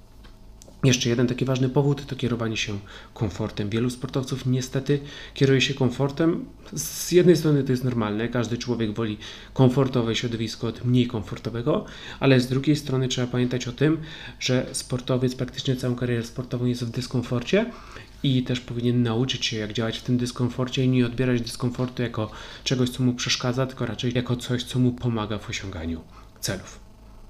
Jeszcze 0.84 1.10
jeden 1.10 1.28
taki 1.28 1.46
ważny 1.46 1.70
powód 1.70 2.06
to 2.06 2.16
kierowanie 2.16 2.58
się 2.58 2.80
komfortem. 3.14 3.70
Wielu 3.70 3.90
sportowców 3.90 4.46
niestety 4.46 5.00
kieruje 5.34 5.62
się 5.62 5.74
komfortem. 5.74 6.46
Z 6.74 7.12
jednej 7.12 7.38
strony 7.38 7.64
to 7.64 7.72
jest 7.72 7.84
normalne, 7.84 8.28
każdy 8.28 8.58
człowiek 8.58 8.94
woli 8.94 9.18
komfortowe 9.54 10.16
środowisko 10.16 10.68
od 10.68 10.86
mniej 10.86 11.08
komfortowego, 11.08 11.86
ale 12.20 12.40
z 12.40 12.48
drugiej 12.48 12.76
strony 12.76 13.08
trzeba 13.08 13.28
pamiętać 13.28 13.68
o 13.68 13.72
tym, 13.72 13.98
że 14.40 14.66
sportowiec 14.72 15.36
praktycznie 15.36 15.76
całą 15.76 15.96
karierę 15.96 16.24
sportową 16.24 16.66
jest 16.66 16.86
w 16.86 16.92
dyskomforcie 16.92 17.66
i 18.24 18.44
też 18.44 18.60
powinien 18.60 19.04
nauczyć 19.04 19.46
się, 19.46 19.58
jak 19.58 19.74
działać 19.74 19.98
w 19.98 20.04
tym 20.04 20.18
dyskomforcie 20.18 20.84
i 20.86 20.90
nie 20.90 21.06
odbierać 21.06 21.42
dyskomfortu 21.42 22.02
jako 22.02 22.32
czegoś, 22.64 22.90
co 22.90 23.04
mu 23.04 23.14
przeszkadza, 23.14 23.66
tylko 23.66 23.86
raczej 23.86 24.12
jako 24.16 24.36
coś, 24.36 24.64
co 24.64 24.80
mu 24.80 24.92
pomaga 24.92 25.38
w 25.38 25.50
osiąganiu 25.50 26.02
celów. 26.40 26.81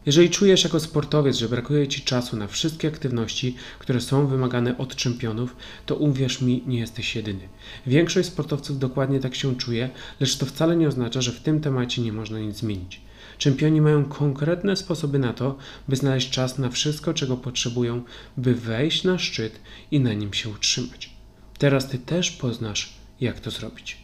Jeżeli 0.06 0.30
czujesz 0.30 0.64
jako 0.64 0.80
sportowiec, 0.80 1.38
że 1.38 1.50
brakuje 1.50 1.88
Ci 1.88 2.02
czasu 2.02 2.38
na 2.38 2.48
wszystkie 2.48 2.88
aktywności, 2.88 3.56
które 3.80 4.02
są 4.02 4.28
wymagane 4.28 4.78
od 4.78 4.96
czempionów, 4.96 5.56
to 5.86 5.96
uwierz 5.96 6.42
mi, 6.42 6.64
nie 6.68 6.80
jesteś 6.80 7.16
jedyny. 7.16 7.50
Większość 7.88 8.28
sportowców 8.28 8.80
dokładnie 8.80 9.20
tak 9.20 9.36
się 9.36 9.56
czuje, 9.56 9.90
lecz 10.20 10.38
to 10.38 10.46
wcale 10.46 10.76
nie 10.76 10.88
oznacza, 10.88 11.22
że 11.22 11.32
w 11.32 11.40
tym 11.40 11.62
temacie 11.62 12.02
nie 12.02 12.14
można 12.14 12.40
nic 12.40 12.58
zmienić. 12.58 13.02
Czempioni 13.38 13.82
mają 13.82 14.06
konkretne 14.06 14.76
sposoby 14.76 15.20
na 15.20 15.34
to, 15.34 15.58
by 15.88 15.96
znaleźć 15.96 16.30
czas 16.30 16.58
na 16.58 16.70
wszystko, 16.70 17.14
czego 17.14 17.38
potrzebują, 17.38 18.04
by 18.38 18.56
wejść 18.56 19.04
na 19.04 19.20
szczyt 19.20 19.60
i 19.92 20.00
na 20.00 20.14
nim 20.14 20.34
się 20.34 20.50
utrzymać. 20.50 21.10
Teraz 21.58 21.88
Ty 21.88 22.00
też 22.00 22.32
poznasz, 22.32 22.94
jak 23.20 23.40
to 23.40 23.52
zrobić. 23.52 23.98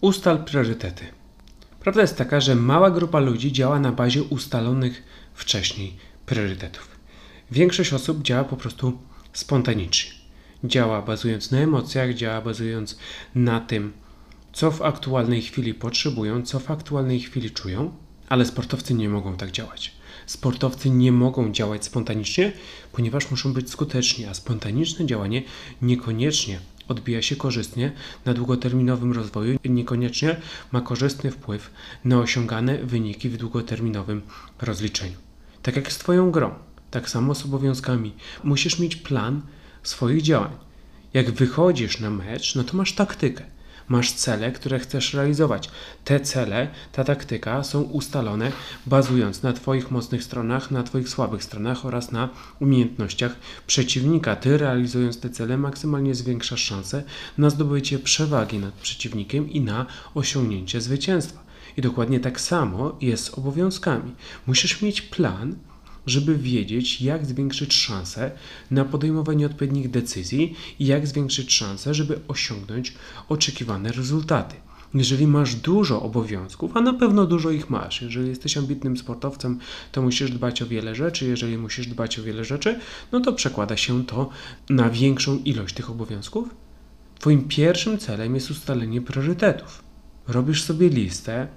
Ustal 0.00 0.44
priorytety. 0.44 1.04
Prawda 1.86 2.02
jest 2.02 2.16
taka, 2.16 2.40
że 2.40 2.54
mała 2.54 2.90
grupa 2.90 3.20
ludzi 3.20 3.52
działa 3.52 3.80
na 3.80 3.92
bazie 3.92 4.22
ustalonych 4.22 5.02
wcześniej 5.34 5.96
priorytetów. 6.26 6.88
Większość 7.50 7.92
osób 7.92 8.22
działa 8.22 8.44
po 8.44 8.56
prostu 8.56 8.98
spontanicznie. 9.32 10.10
Działa 10.64 11.02
bazując 11.02 11.50
na 11.50 11.58
emocjach, 11.58 12.14
działa 12.14 12.40
bazując 12.40 12.98
na 13.34 13.60
tym, 13.60 13.92
co 14.52 14.70
w 14.70 14.82
aktualnej 14.82 15.42
chwili 15.42 15.74
potrzebują, 15.74 16.42
co 16.42 16.60
w 16.60 16.70
aktualnej 16.70 17.20
chwili 17.20 17.50
czują, 17.50 17.92
ale 18.28 18.46
sportowcy 18.46 18.94
nie 18.94 19.08
mogą 19.08 19.36
tak 19.36 19.50
działać. 19.50 19.92
Sportowcy 20.26 20.90
nie 20.90 21.12
mogą 21.12 21.52
działać 21.52 21.84
spontanicznie, 21.84 22.52
ponieważ 22.92 23.30
muszą 23.30 23.52
być 23.52 23.70
skuteczni, 23.70 24.24
a 24.24 24.34
spontaniczne 24.34 25.06
działanie 25.06 25.42
niekoniecznie 25.82 26.60
odbija 26.88 27.22
się 27.22 27.36
korzystnie 27.36 27.92
na 28.24 28.34
długoterminowym 28.34 29.12
rozwoju 29.12 29.58
i 29.64 29.70
niekoniecznie 29.70 30.36
ma 30.72 30.80
korzystny 30.80 31.30
wpływ 31.30 31.70
na 32.04 32.18
osiągane 32.18 32.78
wyniki 32.78 33.28
w 33.28 33.36
długoterminowym 33.36 34.22
rozliczeniu. 34.62 35.16
Tak 35.62 35.76
jak 35.76 35.92
z 35.92 35.98
Twoją 35.98 36.30
grą, 36.30 36.54
tak 36.90 37.10
samo 37.10 37.34
z 37.34 37.44
obowiązkami. 37.44 38.12
Musisz 38.44 38.78
mieć 38.78 38.96
plan 38.96 39.42
swoich 39.82 40.22
działań. 40.22 40.52
Jak 41.14 41.30
wychodzisz 41.30 42.00
na 42.00 42.10
mecz, 42.10 42.54
no 42.54 42.64
to 42.64 42.76
masz 42.76 42.92
taktykę 42.92 43.55
masz 43.88 44.12
cele, 44.12 44.52
które 44.52 44.78
chcesz 44.78 45.14
realizować. 45.14 45.70
Te 46.04 46.20
cele, 46.20 46.68
ta 46.92 47.04
taktyka 47.04 47.62
są 47.62 47.82
ustalone 47.82 48.52
bazując 48.86 49.42
na 49.42 49.52
Twoich 49.52 49.90
mocnych 49.90 50.24
stronach, 50.24 50.70
na 50.70 50.82
Twoich 50.82 51.08
słabych 51.08 51.44
stronach 51.44 51.86
oraz 51.86 52.12
na 52.12 52.28
umiejętnościach 52.60 53.36
przeciwnika. 53.66 54.36
Ty 54.36 54.58
realizując 54.58 55.20
te 55.20 55.30
cele 55.30 55.58
maksymalnie 55.58 56.14
zwiększasz 56.14 56.64
szanse 56.64 57.02
na 57.38 57.50
zdobycie 57.50 57.98
przewagi 57.98 58.58
nad 58.58 58.74
przeciwnikiem 58.74 59.50
i 59.50 59.60
na 59.60 59.86
osiągnięcie 60.14 60.80
zwycięstwa. 60.80 61.46
I 61.76 61.82
dokładnie 61.82 62.20
tak 62.20 62.40
samo 62.40 62.96
jest 63.00 63.24
z 63.24 63.38
obowiązkami. 63.38 64.14
Musisz 64.46 64.82
mieć 64.82 65.02
plan, 65.02 65.56
żeby 66.06 66.36
wiedzieć, 66.36 67.02
jak 67.02 67.26
zwiększyć 67.26 67.74
szanse 67.74 68.30
na 68.70 68.84
podejmowanie 68.84 69.46
odpowiednich 69.46 69.90
decyzji 69.90 70.54
i 70.78 70.86
jak 70.86 71.06
zwiększyć 71.06 71.52
szanse, 71.52 71.94
żeby 71.94 72.20
osiągnąć 72.28 72.94
oczekiwane 73.28 73.92
rezultaty. 73.92 74.56
Jeżeli 74.94 75.26
masz 75.26 75.54
dużo 75.54 76.02
obowiązków, 76.02 76.76
a 76.76 76.80
na 76.80 76.92
pewno 76.92 77.26
dużo 77.26 77.50
ich 77.50 77.70
masz, 77.70 78.02
jeżeli 78.02 78.28
jesteś 78.28 78.56
ambitnym 78.56 78.96
sportowcem, 78.96 79.58
to 79.92 80.02
musisz 80.02 80.30
dbać 80.30 80.62
o 80.62 80.66
wiele 80.66 80.94
rzeczy. 80.94 81.26
Jeżeli 81.26 81.58
musisz 81.58 81.86
dbać 81.86 82.18
o 82.18 82.22
wiele 82.22 82.44
rzeczy, 82.44 82.80
no 83.12 83.20
to 83.20 83.32
przekłada 83.32 83.76
się 83.76 84.06
to 84.06 84.30
na 84.70 84.90
większą 84.90 85.38
ilość 85.38 85.74
tych 85.74 85.90
obowiązków. 85.90 86.48
Twoim 87.18 87.48
pierwszym 87.48 87.98
celem 87.98 88.34
jest 88.34 88.50
ustalenie 88.50 89.00
priorytetów. 89.02 89.82
Robisz 90.28 90.62
sobie 90.62 90.88
listę, 90.88 91.48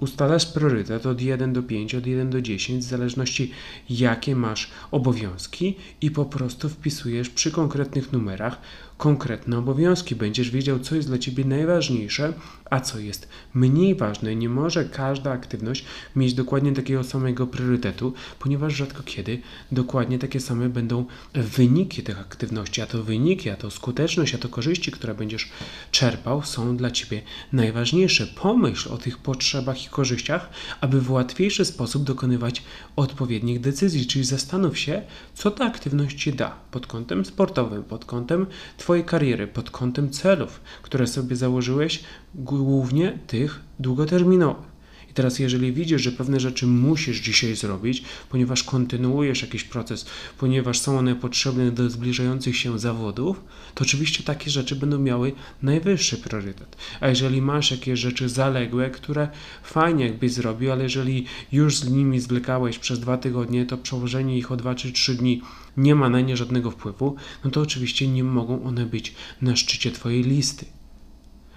ustalasz 0.00 0.46
priorytet 0.46 1.06
od 1.06 1.20
1 1.20 1.52
do 1.52 1.62
5, 1.62 1.94
od 1.94 2.06
1 2.06 2.30
do 2.30 2.42
10, 2.42 2.84
w 2.84 2.88
zależności 2.88 3.52
jakie 3.90 4.36
masz 4.36 4.70
obowiązki 4.90 5.74
i 6.00 6.10
po 6.10 6.24
prostu 6.24 6.68
wpisujesz 6.68 7.30
przy 7.30 7.50
konkretnych 7.50 8.12
numerach 8.12 8.60
konkretne 8.98 9.58
obowiązki. 9.58 10.16
Będziesz 10.16 10.50
wiedział, 10.50 10.78
co 10.78 10.94
jest 10.94 11.08
dla 11.08 11.18
Ciebie 11.18 11.44
najważniejsze, 11.44 12.32
a 12.70 12.80
co 12.80 12.98
jest 12.98 13.28
mniej 13.54 13.94
ważne. 13.94 14.36
Nie 14.36 14.48
może 14.48 14.84
każda 14.84 15.32
aktywność 15.32 15.84
mieć 16.16 16.34
dokładnie 16.34 16.72
takiego 16.72 17.04
samego 17.04 17.46
priorytetu, 17.46 18.12
ponieważ 18.38 18.74
rzadko 18.74 19.02
kiedy 19.02 19.40
dokładnie 19.72 20.18
takie 20.18 20.40
same 20.40 20.68
będą 20.68 21.04
wyniki 21.34 22.02
tych 22.02 22.20
aktywności, 22.20 22.82
a 22.82 22.86
to 22.86 23.02
wyniki, 23.02 23.50
a 23.50 23.56
to 23.56 23.70
skuteczność, 23.70 24.34
a 24.34 24.38
to 24.38 24.48
korzyści, 24.48 24.92
które 24.92 25.14
będziesz 25.14 25.50
czerpał, 25.90 26.42
są 26.42 26.76
dla 26.76 26.90
Ciebie 26.90 27.22
najważniejsze. 27.52 28.26
Pomyśl 28.26 28.92
o 28.92 28.98
tych 28.98 29.18
potrzebach 29.18 29.86
i 29.86 29.88
korzyściach, 29.88 30.50
aby 30.80 31.00
w 31.00 31.10
łatwiejszy 31.10 31.64
sposób 31.64 32.04
dokonywać 32.04 32.62
odpowiednich 32.96 33.60
decyzji, 33.60 34.06
czyli 34.06 34.24
zastanów 34.24 34.78
się, 34.78 35.02
co 35.34 35.50
ta 35.50 35.64
aktywność 35.64 36.22
Ci 36.22 36.32
da 36.32 36.56
pod 36.70 36.86
kątem 36.86 37.24
sportowym, 37.24 37.84
pod 37.84 38.04
kątem 38.04 38.46
Twojej 38.86 39.04
kariery, 39.04 39.46
pod 39.46 39.70
kątem 39.70 40.10
celów, 40.10 40.60
które 40.82 41.06
sobie 41.06 41.36
założyłeś, 41.36 42.04
głównie 42.34 43.18
tych 43.26 43.60
długoterminowych 43.78 44.75
teraz, 45.16 45.38
jeżeli 45.38 45.72
widzisz, 45.72 46.02
że 46.02 46.12
pewne 46.12 46.40
rzeczy 46.40 46.66
musisz 46.66 47.20
dzisiaj 47.20 47.56
zrobić, 47.56 48.02
ponieważ 48.30 48.64
kontynuujesz 48.64 49.42
jakiś 49.42 49.64
proces, 49.64 50.06
ponieważ 50.38 50.78
są 50.78 50.98
one 50.98 51.14
potrzebne 51.14 51.70
do 51.70 51.90
zbliżających 51.90 52.56
się 52.56 52.78
zawodów, 52.78 53.44
to 53.74 53.82
oczywiście 53.82 54.22
takie 54.22 54.50
rzeczy 54.50 54.76
będą 54.76 54.98
miały 54.98 55.32
najwyższy 55.62 56.16
priorytet. 56.18 56.76
A 57.00 57.08
jeżeli 57.08 57.42
masz 57.42 57.70
jakieś 57.70 58.00
rzeczy 58.00 58.28
zaległe, 58.28 58.90
które 58.90 59.28
fajnie 59.62 60.04
jakbyś 60.04 60.32
zrobił, 60.32 60.72
ale 60.72 60.82
jeżeli 60.82 61.26
już 61.52 61.76
z 61.76 61.90
nimi 61.90 62.20
zwlekałeś 62.20 62.78
przez 62.78 63.00
dwa 63.00 63.18
tygodnie, 63.18 63.66
to 63.66 63.76
przełożenie 63.78 64.38
ich 64.38 64.52
o 64.52 64.56
dwa 64.56 64.74
czy 64.74 64.92
trzy 64.92 65.14
dni 65.14 65.42
nie 65.76 65.94
ma 65.94 66.08
na 66.08 66.20
nie 66.20 66.36
żadnego 66.36 66.70
wpływu, 66.70 67.16
no 67.44 67.50
to 67.50 67.60
oczywiście 67.60 68.08
nie 68.08 68.24
mogą 68.24 68.64
one 68.64 68.86
być 68.86 69.14
na 69.42 69.56
szczycie 69.56 69.92
Twojej 69.92 70.22
listy. 70.22 70.66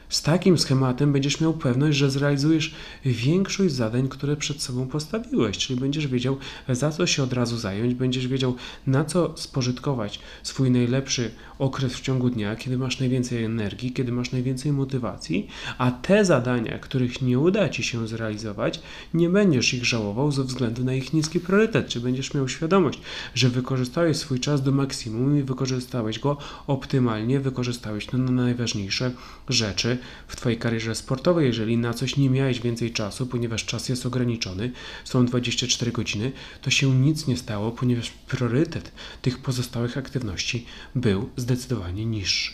Z 0.09 0.21
takim 0.21 0.57
schematem 0.57 1.13
będziesz 1.13 1.41
miał 1.41 1.53
pewność, 1.53 1.97
że 1.97 2.11
zrealizujesz 2.11 2.73
większość 3.05 3.73
zadań, 3.73 4.07
które 4.07 4.35
przed 4.35 4.61
sobą 4.61 4.87
postawiłeś, 4.87 5.57
czyli 5.57 5.79
będziesz 5.79 6.07
wiedział, 6.07 6.37
za 6.69 6.91
co 6.91 7.07
się 7.07 7.23
od 7.23 7.33
razu 7.33 7.57
zająć, 7.57 7.93
będziesz 7.93 8.27
wiedział, 8.27 8.55
na 8.87 9.05
co 9.05 9.33
spożytkować 9.37 10.19
swój 10.43 10.71
najlepszy 10.71 11.31
okres 11.59 11.93
w 11.93 12.01
ciągu 12.01 12.29
dnia, 12.29 12.55
kiedy 12.55 12.77
masz 12.77 12.99
najwięcej 12.99 13.43
energii, 13.43 13.91
kiedy 13.91 14.11
masz 14.11 14.31
najwięcej 14.31 14.71
motywacji, 14.71 15.47
a 15.77 15.91
te 15.91 16.25
zadania, 16.25 16.79
których 16.79 17.21
nie 17.21 17.39
uda 17.39 17.69
ci 17.69 17.83
się 17.83 18.07
zrealizować, 18.07 18.81
nie 19.13 19.29
będziesz 19.29 19.73
ich 19.73 19.85
żałował 19.85 20.31
ze 20.31 20.43
względu 20.43 20.83
na 20.83 20.93
ich 20.93 21.13
niski 21.13 21.39
priorytet, 21.39 21.87
czy 21.87 21.99
będziesz 21.99 22.33
miał 22.33 22.49
świadomość, 22.49 22.99
że 23.33 23.49
wykorzystałeś 23.49 24.17
swój 24.17 24.39
czas 24.39 24.63
do 24.63 24.71
maksimum 24.71 25.39
i 25.39 25.43
wykorzystałeś 25.43 26.19
go 26.19 26.37
optymalnie, 26.67 27.39
wykorzystałeś 27.39 28.05
to 28.05 28.17
na 28.17 28.31
najważniejsze 28.31 29.11
rzeczy 29.49 29.98
w 30.27 30.35
Twojej 30.35 30.59
karierze 30.59 30.95
sportowej. 30.95 31.47
Jeżeli 31.47 31.77
na 31.77 31.93
coś 31.93 32.17
nie 32.17 32.29
miałeś 32.29 32.61
więcej 32.61 32.91
czasu, 32.91 33.27
ponieważ 33.27 33.65
czas 33.65 33.89
jest 33.89 34.05
ograniczony, 34.05 34.71
są 35.03 35.25
24 35.25 35.91
godziny, 35.91 36.31
to 36.61 36.69
się 36.69 36.95
nic 36.95 37.27
nie 37.27 37.37
stało, 37.37 37.71
ponieważ 37.71 38.11
priorytet 38.11 38.91
tych 39.21 39.37
pozostałych 39.37 39.97
aktywności 39.97 40.65
był 40.95 41.29
zdecydowanie 41.37 42.05
niższy. 42.05 42.53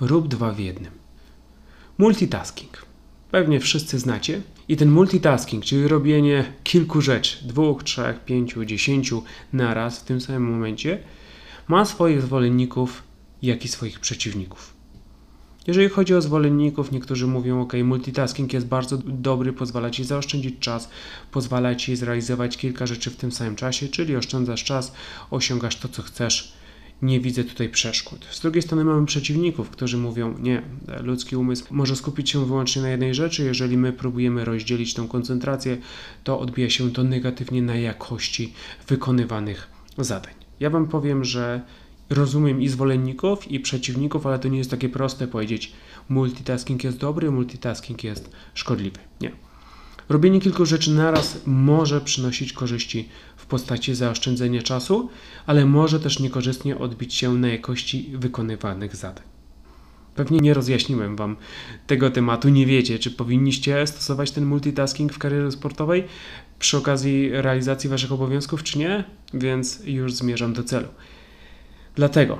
Rób 0.00 0.28
dwa 0.28 0.52
w 0.52 0.58
jednym. 0.58 0.92
Multitasking. 1.98 2.86
Pewnie 3.30 3.60
wszyscy 3.60 3.98
znacie. 3.98 4.42
I 4.68 4.76
ten 4.76 4.90
multitasking, 4.90 5.64
czyli 5.64 5.88
robienie 5.88 6.52
kilku 6.64 7.00
rzeczy, 7.00 7.48
dwóch, 7.48 7.82
trzech, 7.82 8.24
pięciu, 8.24 8.64
dziesięciu 8.64 9.22
naraz 9.52 10.00
w 10.00 10.04
tym 10.04 10.20
samym 10.20 10.50
momencie, 10.50 10.98
ma 11.68 11.84
swoich 11.84 12.22
zwolenników, 12.22 13.02
jak 13.42 13.64
i 13.64 13.68
swoich 13.68 14.00
przeciwników. 14.00 14.79
Jeżeli 15.66 15.88
chodzi 15.88 16.14
o 16.14 16.22
zwolenników, 16.22 16.92
niektórzy 16.92 17.26
mówią, 17.26 17.60
ok, 17.60 17.72
multitasking 17.84 18.52
jest 18.52 18.66
bardzo 18.66 18.98
dobry, 18.98 19.52
pozwala 19.52 19.90
Ci 19.90 20.04
zaoszczędzić 20.04 20.58
czas, 20.60 20.90
pozwala 21.30 21.74
Ci 21.74 21.96
zrealizować 21.96 22.56
kilka 22.56 22.86
rzeczy 22.86 23.10
w 23.10 23.16
tym 23.16 23.32
samym 23.32 23.56
czasie, 23.56 23.88
czyli 23.88 24.16
oszczędzasz 24.16 24.64
czas, 24.64 24.92
osiągasz 25.30 25.76
to, 25.76 25.88
co 25.88 26.02
chcesz. 26.02 26.52
Nie 27.02 27.20
widzę 27.20 27.44
tutaj 27.44 27.68
przeszkód. 27.68 28.26
Z 28.30 28.40
drugiej 28.40 28.62
strony 28.62 28.84
mamy 28.84 29.06
przeciwników, 29.06 29.70
którzy 29.70 29.96
mówią, 29.96 30.38
nie, 30.38 30.62
ludzki 31.02 31.36
umysł 31.36 31.64
może 31.70 31.96
skupić 31.96 32.30
się 32.30 32.46
wyłącznie 32.46 32.82
na 32.82 32.88
jednej 32.88 33.14
rzeczy. 33.14 33.44
Jeżeli 33.44 33.76
my 33.76 33.92
próbujemy 33.92 34.44
rozdzielić 34.44 34.94
tą 34.94 35.08
koncentrację, 35.08 35.78
to 36.24 36.40
odbija 36.40 36.70
się 36.70 36.92
to 36.92 37.04
negatywnie 37.04 37.62
na 37.62 37.74
jakości 37.74 38.52
wykonywanych 38.88 39.68
zadań. 39.98 40.34
Ja 40.60 40.70
Wam 40.70 40.88
powiem, 40.88 41.24
że 41.24 41.60
rozumiem 42.10 42.62
i 42.62 42.68
zwolenników, 42.68 43.50
i 43.50 43.60
przeciwników, 43.60 44.26
ale 44.26 44.38
to 44.38 44.48
nie 44.48 44.58
jest 44.58 44.70
takie 44.70 44.88
proste 44.88 45.26
powiedzieć 45.26 45.72
multitasking 46.08 46.84
jest 46.84 46.98
dobry, 46.98 47.30
multitasking 47.30 48.04
jest 48.04 48.30
szkodliwy. 48.54 48.98
Nie. 49.20 49.32
Robienie 50.08 50.40
kilku 50.40 50.66
rzeczy 50.66 50.90
naraz 50.90 51.40
może 51.46 52.00
przynosić 52.00 52.52
korzyści 52.52 53.08
w 53.36 53.46
postaci 53.46 53.94
zaoszczędzenia 53.94 54.62
czasu, 54.62 55.08
ale 55.46 55.66
może 55.66 56.00
też 56.00 56.20
niekorzystnie 56.20 56.78
odbić 56.78 57.14
się 57.14 57.34
na 57.34 57.48
jakości 57.48 58.12
wykonywanych 58.14 58.96
zadań. 58.96 59.24
Pewnie 60.14 60.38
nie 60.38 60.54
rozjaśniłem 60.54 61.16
Wam 61.16 61.36
tego 61.86 62.10
tematu, 62.10 62.48
nie 62.48 62.66
wiecie, 62.66 62.98
czy 62.98 63.10
powinniście 63.10 63.86
stosować 63.86 64.30
ten 64.30 64.46
multitasking 64.46 65.12
w 65.12 65.18
karierze 65.18 65.52
sportowej 65.52 66.04
przy 66.58 66.76
okazji 66.76 67.30
realizacji 67.32 67.90
Waszych 67.90 68.12
obowiązków, 68.12 68.62
czy 68.62 68.78
nie, 68.78 69.04
więc 69.34 69.82
już 69.84 70.14
zmierzam 70.14 70.52
do 70.52 70.64
celu. 70.64 70.88
Dlatego, 72.00 72.38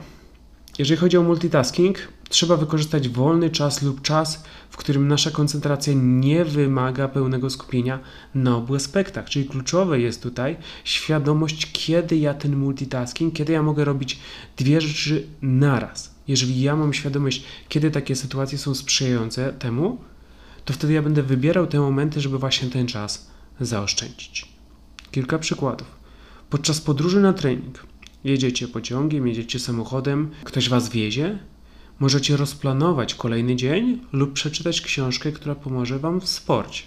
jeżeli 0.79 1.01
chodzi 1.01 1.17
o 1.17 1.23
multitasking, 1.23 1.99
trzeba 2.29 2.57
wykorzystać 2.57 3.09
wolny 3.09 3.51
czas 3.51 3.83
lub 3.83 4.03
czas, 4.03 4.45
w 4.71 4.77
którym 4.77 5.09
nasza 5.09 5.31
koncentracja 5.31 5.93
nie 5.97 6.45
wymaga 6.45 7.09
pełnego 7.09 7.51
skupienia 7.51 7.99
na 8.35 8.57
obu 8.57 8.75
aspektach. 8.75 9.29
Czyli 9.31 9.49
kluczowe 9.49 10.01
jest 10.01 10.23
tutaj 10.23 10.57
świadomość, 10.85 11.73
kiedy 11.73 12.17
ja 12.17 12.35
ten 12.35 12.57
multitasking, 12.57 13.35
kiedy 13.35 13.53
ja 13.53 13.63
mogę 13.63 13.85
robić 13.85 14.19
dwie 14.57 14.81
rzeczy 14.81 15.27
naraz. 15.43 16.15
Jeżeli 16.29 16.61
ja 16.61 16.77
mam 16.77 16.95
świadomość, 16.95 17.45
kiedy 17.69 17.91
takie 17.91 18.17
sytuacje 18.17 18.59
są 18.59 18.75
sprzyjające 18.75 19.53
temu, 19.53 19.99
to 20.65 20.73
wtedy 20.73 20.93
ja 20.93 21.03
będę 21.03 21.23
wybierał 21.23 21.67
te 21.67 21.81
momenty, 21.81 22.21
żeby 22.21 22.39
właśnie 22.39 22.71
ten 22.71 22.87
czas 22.87 23.31
zaoszczędzić. 23.61 24.49
Kilka 25.11 25.39
przykładów. 25.39 25.87
Podczas 26.51 26.81
podróży 26.81 27.21
na 27.21 27.33
trening 27.33 27.90
jedziecie 28.25 28.69
pociągiem, 28.69 29.29
jedziecie 29.29 29.59
samochodem, 29.59 30.31
ktoś 30.45 30.69
was 30.69 30.89
wiezie, 30.89 31.39
możecie 32.01 32.37
rozplanować 32.37 33.15
kolejny 33.15 33.57
dzień 33.57 34.01
lub 34.13 34.33
przeczytać 34.33 34.81
książkę, 34.81 35.33
która 35.33 35.55
pomoże 35.55 35.99
wam 35.99 36.21
w 36.21 36.29
sporcie. 36.29 36.83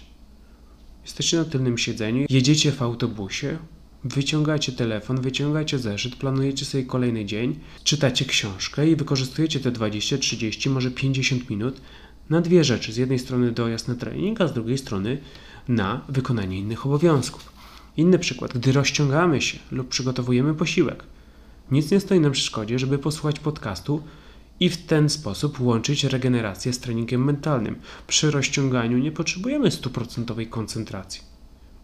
Jesteście 1.02 1.36
na 1.36 1.44
tylnym 1.44 1.78
siedzeniu, 1.78 2.26
jedziecie 2.30 2.72
w 2.72 2.82
autobusie, 2.82 3.58
wyciągacie 4.04 4.72
telefon, 4.72 5.20
wyciągacie 5.20 5.78
zeszyt, 5.78 6.16
planujecie 6.16 6.64
sobie 6.64 6.84
kolejny 6.84 7.24
dzień, 7.24 7.58
czytacie 7.84 8.24
książkę 8.24 8.90
i 8.90 8.96
wykorzystujecie 8.96 9.60
te 9.60 9.70
20, 9.70 10.18
30, 10.18 10.70
może 10.70 10.90
50 10.90 11.50
minut 11.50 11.80
na 12.30 12.40
dwie 12.40 12.64
rzeczy. 12.64 12.92
Z 12.92 12.96
jednej 12.96 13.18
strony 13.18 13.52
dojazd 13.52 13.88
na 13.88 13.94
trening, 13.94 14.40
a 14.40 14.48
z 14.48 14.52
drugiej 14.52 14.78
strony 14.78 15.18
na 15.68 16.00
wykonanie 16.08 16.58
innych 16.58 16.86
obowiązków. 16.86 17.52
Inny 17.96 18.18
przykład, 18.18 18.58
gdy 18.58 18.72
rozciągamy 18.72 19.42
się 19.42 19.58
lub 19.70 19.88
przygotowujemy 19.88 20.54
posiłek, 20.54 21.04
nic 21.70 21.90
nie 21.90 22.00
stoi 22.00 22.20
na 22.20 22.30
przeszkodzie, 22.30 22.78
żeby 22.78 22.98
posłuchać 22.98 23.40
podcastu 23.40 24.02
i 24.60 24.70
w 24.70 24.86
ten 24.86 25.08
sposób 25.08 25.60
łączyć 25.60 26.04
regenerację 26.04 26.72
z 26.72 26.78
treningiem 26.78 27.24
mentalnym. 27.24 27.76
Przy 28.06 28.30
rozciąganiu 28.30 28.98
nie 28.98 29.12
potrzebujemy 29.12 29.70
stuprocentowej 29.70 30.46
koncentracji. 30.46 31.22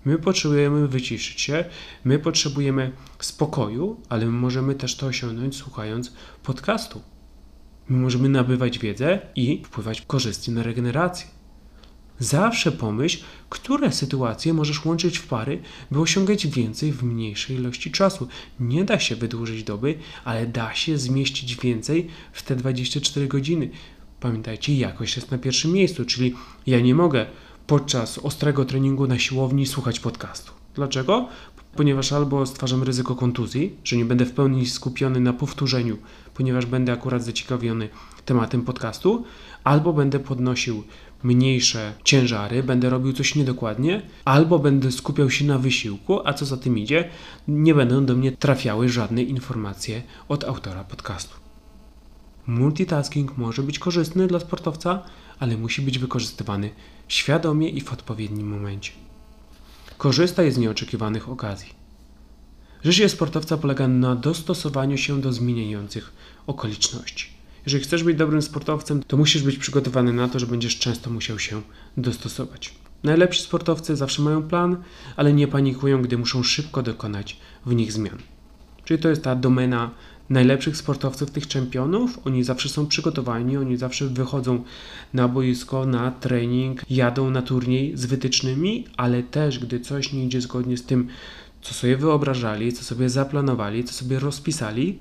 My 0.05 0.19
potrzebujemy 0.19 0.89
wyciszyć 0.89 1.41
się, 1.41 1.65
my 2.05 2.19
potrzebujemy 2.19 2.93
spokoju, 3.19 4.01
ale 4.09 4.27
my 4.27 4.33
możemy 4.33 4.75
też 4.75 4.97
to 4.97 5.07
osiągnąć 5.07 5.57
słuchając 5.57 6.13
podcastu. 6.43 7.03
My 7.89 7.99
możemy 7.99 8.29
nabywać 8.29 8.79
wiedzę 8.79 9.21
i 9.37 9.63
wpływać 9.65 10.03
korzystnie 10.03 10.55
na 10.55 10.63
regenerację. 10.63 11.40
Zawsze 12.21 12.73
pomyśl, 12.73 13.23
które 13.51 13.93
sytuacje 13.93 14.55
możesz 14.55 14.85
łączyć 14.85 15.19
w 15.19 15.27
pary, 15.27 15.63
by 15.91 16.01
osiągać 16.01 16.47
więcej 16.47 16.93
w 16.93 17.03
mniejszej 17.03 17.57
ilości 17.57 17.91
czasu. 17.91 18.29
Nie 18.61 18.85
da 18.85 18.99
się 18.99 19.17
wydłużyć 19.17 19.65
doby, 19.65 19.95
ale 20.25 20.47
da 20.47 20.75
się 20.75 20.99
zmieścić 20.99 21.57
więcej 21.57 22.07
w 22.33 22.43
te 22.43 22.57
24 22.57 23.29
godziny. 23.29 23.71
Pamiętajcie, 24.21 24.75
jakość 24.75 25.17
jest 25.17 25.31
na 25.31 25.39
pierwszym 25.39 25.73
miejscu, 25.73 26.05
czyli 26.05 26.35
ja 26.67 26.81
nie 26.81 26.95
mogę 26.95 27.27
podczas 27.67 28.19
ostrego 28.19 28.65
treningu 28.65 29.07
na 29.07 29.19
siłowni 29.19 29.67
słuchać 29.67 30.01
podcastu. 30.01 30.53
Dlaczego? 30.75 31.29
Ponieważ 31.77 32.13
albo 32.13 32.47
stwarzam 32.47 32.83
ryzyko 32.83 33.17
kontuzji, 33.17 33.77
że 33.85 33.97
nie 33.97 34.05
będę 34.05 34.25
w 34.25 34.33
pełni 34.33 34.67
skupiony 34.67 35.21
na 35.21 35.33
powtórzeniu, 35.33 35.99
ponieważ 36.35 36.67
będę 36.67 36.93
akurat 36.93 37.25
zaciekawiony 37.25 37.89
tematem 38.25 38.63
podcastu, 38.63 39.25
albo 39.65 39.93
będę 39.93 40.21
podnosił 40.21 40.83
mniejsze 41.23 41.93
ciężary, 42.05 42.63
będę 42.63 42.91
robił 42.91 43.13
coś 43.13 43.35
niedokładnie, 43.35 44.03
albo 44.25 44.59
będę 44.59 44.93
skupiał 44.93 45.31
się 45.31 45.45
na 45.45 45.59
wysiłku, 45.59 46.21
a 46.25 46.33
co 46.33 46.47
za 46.47 46.57
tym 46.57 46.79
idzie, 46.79 47.09
nie 47.49 47.75
będą 47.75 48.07
do 48.07 48.17
mnie 48.17 48.33
trafiały 48.33 48.89
żadne 48.89 49.23
informacje 49.23 50.03
od 50.29 50.45
autora 50.45 50.85
podcastu. 50.85 51.35
Multitasking 52.47 53.39
może 53.39 53.63
być 53.63 53.79
korzystny 53.79 54.27
dla 54.27 54.41
sportowca, 54.41 55.03
ale 55.39 55.57
musi 55.57 55.83
być 55.83 55.99
wykorzystywany 55.99 56.71
świadomie 57.09 57.69
i 57.69 57.81
w 57.81 57.93
odpowiednim 57.93 58.49
momencie. 58.49 58.93
Korzystaj 59.99 60.53
z 60.53 60.59
nieoczekiwanych 60.59 61.29
okazji. 61.29 61.69
Życie 62.85 63.09
sportowca 63.09 63.57
polega 63.57 63.89
na 63.89 64.17
dostosowaniu 64.17 64.99
się 64.99 65.21
do 65.21 65.33
zmieniających 65.33 66.13
okoliczności. 66.47 67.40
Jeżeli 67.67 67.85
chcesz 67.85 68.05
być 68.05 68.17
dobrym 68.17 68.43
sportowcem, 68.43 69.03
to 69.03 69.17
musisz 69.17 69.43
być 69.43 69.59
przygotowany 69.59 70.13
na 70.13 70.29
to, 70.29 70.39
że 70.39 70.47
będziesz 70.47 70.79
często 70.79 71.11
musiał 71.11 71.39
się 71.39 71.63
dostosować. 71.97 72.75
Najlepsi 73.05 73.43
sportowcy 73.43 73.97
zawsze 73.97 74.23
mają 74.23 74.43
plan, 74.43 74.77
ale 75.17 75.33
nie 75.33 75.49
panikują, 75.49 76.03
gdy 76.03 76.19
muszą 76.19 76.43
szybko 76.43 76.83
dokonać 76.83 77.37
w 77.67 77.75
nich 77.75 77.93
zmian. 77.93 78.19
Czyli 78.85 79.01
to 79.01 79.09
jest 79.09 79.23
ta 79.23 79.37
domena 79.37 79.91
najlepszych 80.31 80.77
sportowców, 80.77 81.31
tych 81.31 81.47
czempionów. 81.47 82.19
Oni 82.25 82.45
zawsze 82.45 82.69
są 82.69 82.87
przygotowani, 82.87 83.57
oni 83.57 83.77
zawsze 83.77 84.07
wychodzą 84.07 84.65
na 85.15 85.29
boisko, 85.29 85.87
na 85.87 86.11
trening, 86.11 86.83
jadą 86.91 87.31
na 87.31 87.43
turniej 87.43 87.97
z 87.97 88.07
wytycznymi, 88.07 88.87
ale 88.97 89.23
też 89.23 89.59
gdy 89.59 89.81
coś 89.81 90.13
nie 90.13 90.25
idzie 90.25 90.41
zgodnie 90.41 90.77
z 90.77 90.85
tym, 90.85 91.09
co 91.63 91.75
sobie 91.75 91.97
wyobrażali, 91.97 92.73
co 92.73 92.85
sobie 92.85 93.09
zaplanowali, 93.09 93.85
co 93.85 93.93
sobie 93.93 94.19
rozpisali, 94.19 94.99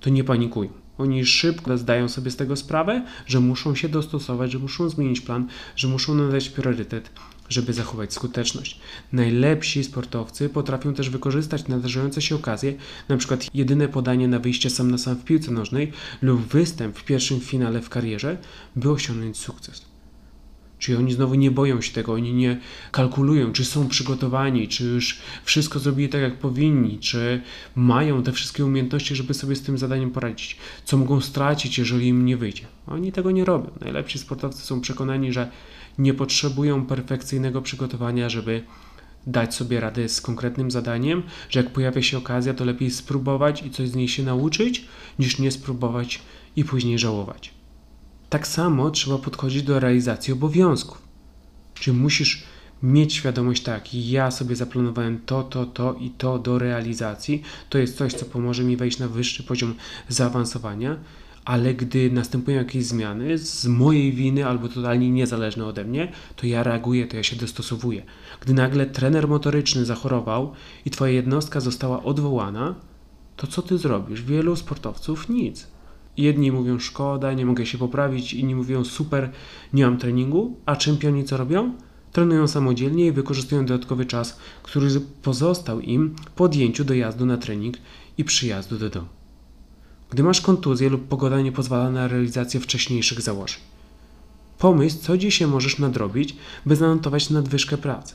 to 0.00 0.10
nie 0.10 0.24
panikują. 0.24 0.70
Oni 0.98 1.26
szybko 1.26 1.78
zdają 1.78 2.08
sobie 2.08 2.30
z 2.30 2.36
tego 2.36 2.56
sprawę, 2.56 3.04
że 3.26 3.40
muszą 3.40 3.74
się 3.74 3.88
dostosować, 3.88 4.52
że 4.52 4.58
muszą 4.58 4.88
zmienić 4.88 5.20
plan, 5.20 5.48
że 5.76 5.88
muszą 5.88 6.14
nadać 6.14 6.48
priorytet, 6.48 7.10
żeby 7.48 7.72
zachować 7.72 8.12
skuteczność. 8.12 8.80
Najlepsi 9.12 9.84
sportowcy 9.84 10.48
potrafią 10.48 10.94
też 10.94 11.10
wykorzystać 11.10 11.68
nadarzające 11.68 12.22
się 12.22 12.34
okazje, 12.34 12.74
przykład 13.18 13.46
jedyne 13.54 13.88
podanie 13.88 14.28
na 14.28 14.38
wyjście 14.38 14.70
sam 14.70 14.90
na 14.90 14.98
sam 14.98 15.16
w 15.16 15.24
piłce 15.24 15.50
nożnej 15.50 15.92
lub 16.22 16.40
występ 16.40 16.98
w 16.98 17.04
pierwszym 17.04 17.40
finale 17.40 17.82
w 17.82 17.88
karierze, 17.88 18.38
by 18.76 18.90
osiągnąć 18.90 19.38
sukces. 19.38 19.95
Czyli 20.78 20.98
oni 20.98 21.12
znowu 21.12 21.34
nie 21.34 21.50
boją 21.50 21.80
się 21.80 21.92
tego, 21.92 22.12
oni 22.12 22.32
nie 22.32 22.60
kalkulują, 22.92 23.52
czy 23.52 23.64
są 23.64 23.88
przygotowani, 23.88 24.68
czy 24.68 24.84
już 24.84 25.18
wszystko 25.44 25.78
zrobili 25.78 26.08
tak, 26.08 26.20
jak 26.20 26.38
powinni, 26.38 26.98
czy 26.98 27.42
mają 27.74 28.22
te 28.22 28.32
wszystkie 28.32 28.64
umiejętności, 28.64 29.16
żeby 29.16 29.34
sobie 29.34 29.56
z 29.56 29.62
tym 29.62 29.78
zadaniem 29.78 30.10
poradzić, 30.10 30.56
co 30.84 30.96
mogą 30.96 31.20
stracić, 31.20 31.78
jeżeli 31.78 32.06
im 32.06 32.24
nie 32.24 32.36
wyjdzie. 32.36 32.64
Oni 32.86 33.12
tego 33.12 33.30
nie 33.30 33.44
robią. 33.44 33.70
Najlepsi 33.80 34.18
sportowcy 34.18 34.62
są 34.62 34.80
przekonani, 34.80 35.32
że 35.32 35.50
nie 35.98 36.14
potrzebują 36.14 36.86
perfekcyjnego 36.86 37.62
przygotowania, 37.62 38.28
żeby 38.28 38.62
dać 39.26 39.54
sobie 39.54 39.80
radę 39.80 40.08
z 40.08 40.20
konkretnym 40.20 40.70
zadaniem, 40.70 41.22
że 41.50 41.60
jak 41.60 41.72
pojawia 41.72 42.02
się 42.02 42.18
okazja, 42.18 42.54
to 42.54 42.64
lepiej 42.64 42.90
spróbować 42.90 43.62
i 43.62 43.70
coś 43.70 43.88
z 43.88 43.94
niej 43.94 44.08
się 44.08 44.22
nauczyć, 44.22 44.84
niż 45.18 45.38
nie 45.38 45.50
spróbować 45.50 46.22
i 46.56 46.64
później 46.64 46.98
żałować. 46.98 47.55
Tak 48.30 48.46
samo 48.46 48.90
trzeba 48.90 49.18
podchodzić 49.18 49.62
do 49.62 49.80
realizacji 49.80 50.32
obowiązków. 50.32 51.02
Czyli 51.74 51.96
musisz 51.96 52.44
mieć 52.82 53.14
świadomość, 53.14 53.62
tak, 53.62 53.94
ja 53.94 54.30
sobie 54.30 54.56
zaplanowałem 54.56 55.20
to, 55.26 55.42
to, 55.42 55.66
to 55.66 55.94
i 56.00 56.10
to 56.10 56.38
do 56.38 56.58
realizacji. 56.58 57.42
To 57.70 57.78
jest 57.78 57.96
coś, 57.96 58.12
co 58.12 58.24
pomoże 58.24 58.64
mi 58.64 58.76
wejść 58.76 58.98
na 58.98 59.08
wyższy 59.08 59.42
poziom 59.42 59.74
zaawansowania, 60.08 60.96
ale 61.44 61.74
gdy 61.74 62.10
następują 62.10 62.56
jakieś 62.56 62.84
zmiany 62.84 63.38
z 63.38 63.66
mojej 63.66 64.12
winy 64.12 64.46
albo 64.46 64.68
totalnie 64.68 65.10
niezależne 65.10 65.66
ode 65.66 65.84
mnie, 65.84 66.12
to 66.36 66.46
ja 66.46 66.62
reaguję, 66.62 67.06
to 67.06 67.16
ja 67.16 67.22
się 67.22 67.36
dostosowuję. 67.36 68.02
Gdy 68.40 68.54
nagle 68.54 68.86
trener 68.86 69.28
motoryczny 69.28 69.84
zachorował 69.84 70.52
i 70.84 70.90
twoja 70.90 71.12
jednostka 71.12 71.60
została 71.60 72.02
odwołana, 72.02 72.74
to 73.36 73.46
co 73.46 73.62
ty 73.62 73.78
zrobisz? 73.78 74.22
Wielu 74.22 74.56
sportowców 74.56 75.28
nic 75.28 75.75
Jedni 76.16 76.52
mówią 76.52 76.78
szkoda, 76.78 77.32
nie 77.32 77.46
mogę 77.46 77.66
się 77.66 77.78
poprawić, 77.78 78.34
inni 78.34 78.54
mówią 78.54 78.84
super, 78.84 79.30
nie 79.72 79.84
mam 79.84 79.98
treningu, 79.98 80.56
a 80.66 80.76
czempioni 80.76 81.24
co 81.24 81.36
robią? 81.36 81.72
Trenują 82.12 82.48
samodzielnie 82.48 83.06
i 83.06 83.12
wykorzystują 83.12 83.66
dodatkowy 83.66 84.06
czas, 84.06 84.38
który 84.62 85.00
pozostał 85.22 85.80
im 85.80 86.14
po 86.36 86.44
odjęciu 86.44 86.84
dojazdu 86.84 87.26
na 87.26 87.36
trening 87.36 87.76
i 88.18 88.24
przyjazdu 88.24 88.78
do 88.78 88.90
domu. 88.90 89.06
Gdy 90.10 90.22
masz 90.22 90.40
kontuzję 90.40 90.88
lub 90.88 91.08
pogoda 91.08 91.40
nie 91.40 91.52
pozwala 91.52 91.90
na 91.90 92.08
realizację 92.08 92.60
wcześniejszych 92.60 93.20
założeń. 93.20 93.60
Pomyśl, 94.58 94.96
co 94.98 95.18
dzisiaj 95.18 95.48
możesz 95.48 95.78
nadrobić, 95.78 96.36
by 96.66 96.76
zanotować 96.76 97.30
nadwyżkę 97.30 97.76
pracy. 97.76 98.14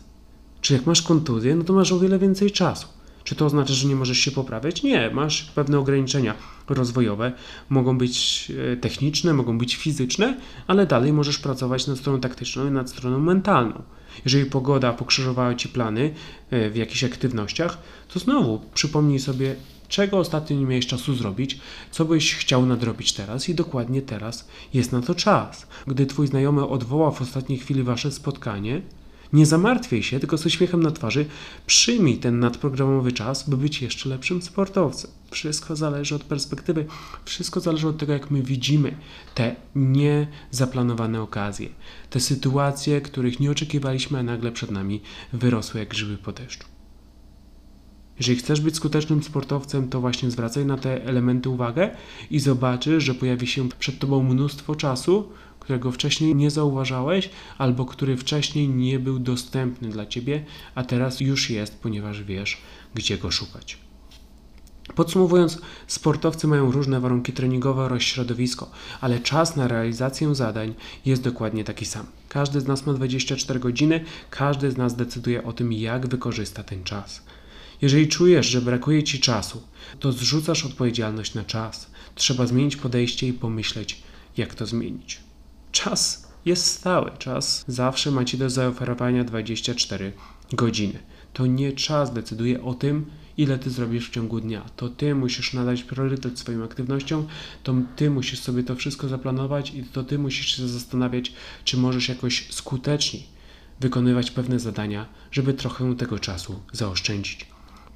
Czy 0.62 0.74
jak 0.74 0.86
masz 0.86 1.02
kontuzję, 1.02 1.56
no 1.56 1.64
to 1.64 1.74
masz 1.74 1.92
o 1.92 2.00
wiele 2.00 2.20
więcej 2.20 2.52
czasu. 2.52 2.88
Czy 3.24 3.36
to 3.36 3.46
oznacza, 3.46 3.74
że 3.74 3.88
nie 3.88 3.96
możesz 3.96 4.18
się 4.18 4.32
poprawiać? 4.32 4.84
Nie, 4.84 5.10
masz 5.10 5.44
pewne 5.44 5.80
ograniczenia 5.80 6.34
rozwojowe, 6.70 7.32
mogą 7.70 7.98
być 7.98 8.52
e, 8.74 8.78
techniczne, 8.78 9.34
mogą 9.34 9.58
być 9.58 9.76
fizyczne, 9.76 10.38
ale 10.68 10.86
dalej 10.86 11.14
możesz 11.14 11.38
pracować 11.38 11.88
nad 11.88 11.98
stroną 11.98 12.20
taktyczną 12.20 12.68
i 12.68 12.72
nad 12.72 12.90
stroną 12.90 13.20
mentalną. 13.20 13.82
Jeżeli 14.26 14.46
pogoda 14.46 14.94
pokrzyżowała 14.94 15.56
ci 15.56 15.70
plany 15.70 16.14
e, 16.50 16.70
w 16.70 16.76
jakichś 16.76 17.04
aktywnościach, 17.04 17.78
to 18.14 18.20
znowu 18.20 18.62
przypomnij 18.74 19.20
sobie, 19.20 19.56
czego 19.88 20.18
ostatnio 20.18 20.56
nie 20.58 20.66
miałeś 20.66 20.88
czasu 20.88 21.16
zrobić, 21.16 21.60
co 21.92 22.06
byś 22.06 22.36
chciał 22.36 22.66
nadrobić 22.66 23.14
teraz 23.14 23.50
i 23.50 23.56
dokładnie 23.56 24.02
teraz 24.02 24.48
jest 24.74 24.92
na 24.92 25.02
to 25.02 25.16
czas. 25.16 25.68
Gdy 25.88 26.06
twój 26.06 26.28
znajomy 26.28 26.68
odwoła 26.68 27.12
w 27.12 27.22
ostatniej 27.22 27.60
chwili 27.60 27.84
wasze 27.84 28.12
spotkanie, 28.12 28.82
nie 29.34 29.46
zamartwiaj 29.46 30.04
się, 30.04 30.20
tylko 30.20 30.38
z 30.38 30.46
uśmiechem 30.46 30.84
na 30.84 30.92
twarzy 30.92 31.26
przyjmij 31.66 32.18
ten 32.18 32.40
nadprogramowy 32.40 33.12
czas, 33.12 33.50
by 33.50 33.58
być 33.58 33.82
jeszcze 33.82 34.10
lepszym 34.10 34.42
sportowcem. 34.42 35.12
Wszystko 35.32 35.76
zależy 35.76 36.16
od 36.16 36.24
perspektywy, 36.24 36.86
wszystko 37.26 37.60
zależy 37.60 37.88
od 37.88 37.98
tego, 37.98 38.14
jak 38.14 38.32
my 38.32 38.42
widzimy 38.42 38.98
te 39.36 39.56
niezaplanowane 39.76 41.22
okazje, 41.22 41.70
te 42.10 42.20
sytuacje, 42.20 43.02
których 43.02 43.40
nie 43.40 43.52
oczekiwaliśmy, 43.52 44.20
a 44.20 44.24
nagle 44.24 44.52
przed 44.52 44.72
nami 44.72 45.02
wyrosły 45.34 45.80
jak 45.80 45.90
grzyby 45.90 46.18
po 46.18 46.32
deszczu. 46.32 46.66
Jeżeli 48.18 48.40
chcesz 48.40 48.62
być 48.62 48.76
skutecznym 48.76 49.24
sportowcem, 49.24 49.90
to 49.90 50.02
właśnie 50.02 50.32
zwracaj 50.32 50.66
na 50.66 50.78
te 50.78 51.06
elementy 51.06 51.50
uwagę 51.50 51.96
i 52.32 52.40
zobaczysz, 52.40 53.04
że 53.04 53.14
pojawi 53.14 53.48
się 53.48 53.70
przed 53.70 54.00
tobą 54.00 54.24
mnóstwo 54.24 54.76
czasu, 54.76 55.30
którego 55.72 55.92
wcześniej 55.92 56.36
nie 56.36 56.52
zauważałeś, 56.52 57.30
albo 57.58 57.86
który 57.86 58.18
wcześniej 58.18 58.70
nie 58.70 59.00
był 59.00 59.20
dostępny 59.20 59.90
dla 59.90 60.06
ciebie, 60.06 60.46
a 60.76 60.84
teraz 60.84 61.22
już 61.22 61.50
jest, 61.50 61.80
ponieważ 61.82 62.24
wiesz, 62.24 62.58
gdzie 62.96 63.18
go 63.18 63.32
szukać. 63.32 63.78
Podsumowując, 64.96 65.62
sportowcy 65.88 66.48
mają 66.48 66.72
różne 66.72 67.00
warunki 67.00 67.34
treningowe 67.34 67.82
oraz 67.82 68.02
środowisko, 68.02 68.72
ale 69.02 69.20
czas 69.20 69.56
na 69.56 69.68
realizację 69.68 70.36
zadań 70.36 70.74
jest 71.06 71.24
dokładnie 71.24 71.64
taki 71.64 71.86
sam. 71.86 72.06
Każdy 72.30 72.62
z 72.62 72.68
nas 72.68 72.86
ma 72.86 72.94
24 72.94 73.60
godziny, 73.60 74.06
każdy 74.30 74.72
z 74.72 74.78
nas 74.78 74.96
decyduje 74.96 75.44
o 75.44 75.54
tym, 75.54 75.74
jak 75.74 76.08
wykorzysta 76.08 76.64
ten 76.64 76.84
czas. 76.84 77.22
Jeżeli 77.82 78.08
czujesz, 78.08 78.48
że 78.48 78.62
brakuje 78.62 79.04
ci 79.04 79.20
czasu, 79.20 79.62
to 80.00 80.12
zrzucasz 80.12 80.66
odpowiedzialność 80.66 81.34
na 81.34 81.44
czas. 81.44 81.92
Trzeba 82.16 82.48
zmienić 82.48 82.76
podejście 82.76 83.28
i 83.28 83.34
pomyśleć, 83.34 84.04
jak 84.38 84.56
to 84.56 84.66
zmienić. 84.66 85.31
Czas 85.72 86.28
jest 86.46 86.66
stały, 86.66 87.12
czas 87.18 87.66
zawsze 87.68 88.12
ma 88.12 88.26
ci 88.26 88.38
do 88.38 88.50
zaoferowania 88.50 89.24
24 89.24 90.14
godziny. 90.54 91.00
To 91.34 91.46
nie 91.46 91.72
czas 91.72 92.14
decyduje 92.14 92.64
o 92.64 92.74
tym, 92.74 93.06
ile 93.38 93.60
ty 93.60 93.70
zrobisz 93.70 94.10
w 94.10 94.14
ciągu 94.14 94.40
dnia. 94.40 94.66
To 94.76 94.90
ty 94.90 95.16
musisz 95.16 95.54
nadać 95.54 95.84
priorytet 95.84 96.40
swoim 96.40 96.64
aktywnościom, 96.64 97.28
to 97.64 97.74
ty 97.96 98.10
musisz 98.10 98.40
sobie 98.40 98.64
to 98.64 98.76
wszystko 98.76 99.08
zaplanować 99.08 99.74
i 99.74 99.84
to 99.84 100.04
ty 100.04 100.20
musisz 100.20 100.58
się 100.58 100.68
zastanawiać, 100.68 101.34
czy 101.64 101.78
możesz 101.78 102.10
jakoś 102.10 102.48
skuteczniej 102.54 103.24
wykonywać 103.80 104.32
pewne 104.32 104.60
zadania, 104.60 105.06
żeby 105.32 105.54
trochę 105.54 105.96
tego 105.96 106.20
czasu 106.20 106.60
zaoszczędzić. 106.72 107.46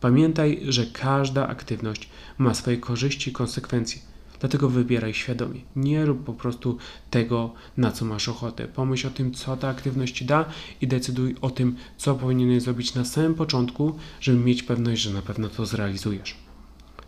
Pamiętaj, 0.01 0.61
że 0.67 0.85
każda 0.85 1.47
aktywność 1.47 2.09
ma 2.37 2.53
swoje 2.53 2.77
korzyści 2.77 3.29
i 3.29 3.33
konsekwencje. 3.33 4.01
Dlatego 4.45 4.69
wybieraj 4.69 5.13
świadomie. 5.13 5.61
Nie 5.75 6.05
rób 6.05 6.23
po 6.23 6.33
prostu 6.33 6.77
tego, 7.09 7.53
na 7.77 7.91
co 7.91 8.05
masz 8.05 8.29
ochotę. 8.29 8.67
Pomyśl 8.67 9.07
o 9.07 9.09
tym, 9.09 9.33
co 9.33 9.57
ta 9.57 9.67
aktywność 9.67 10.23
da 10.23 10.45
i 10.81 10.87
decyduj 10.87 11.35
o 11.41 11.49
tym, 11.49 11.75
co 11.97 12.15
powinieneś 12.15 12.63
zrobić 12.63 12.93
na 12.93 13.05
samym 13.05 13.35
początku, 13.35 13.95
żeby 14.21 14.39
mieć 14.39 14.63
pewność, 14.63 15.01
że 15.01 15.13
na 15.13 15.21
pewno 15.21 15.49
to 15.49 15.65
zrealizujesz. 15.65 16.35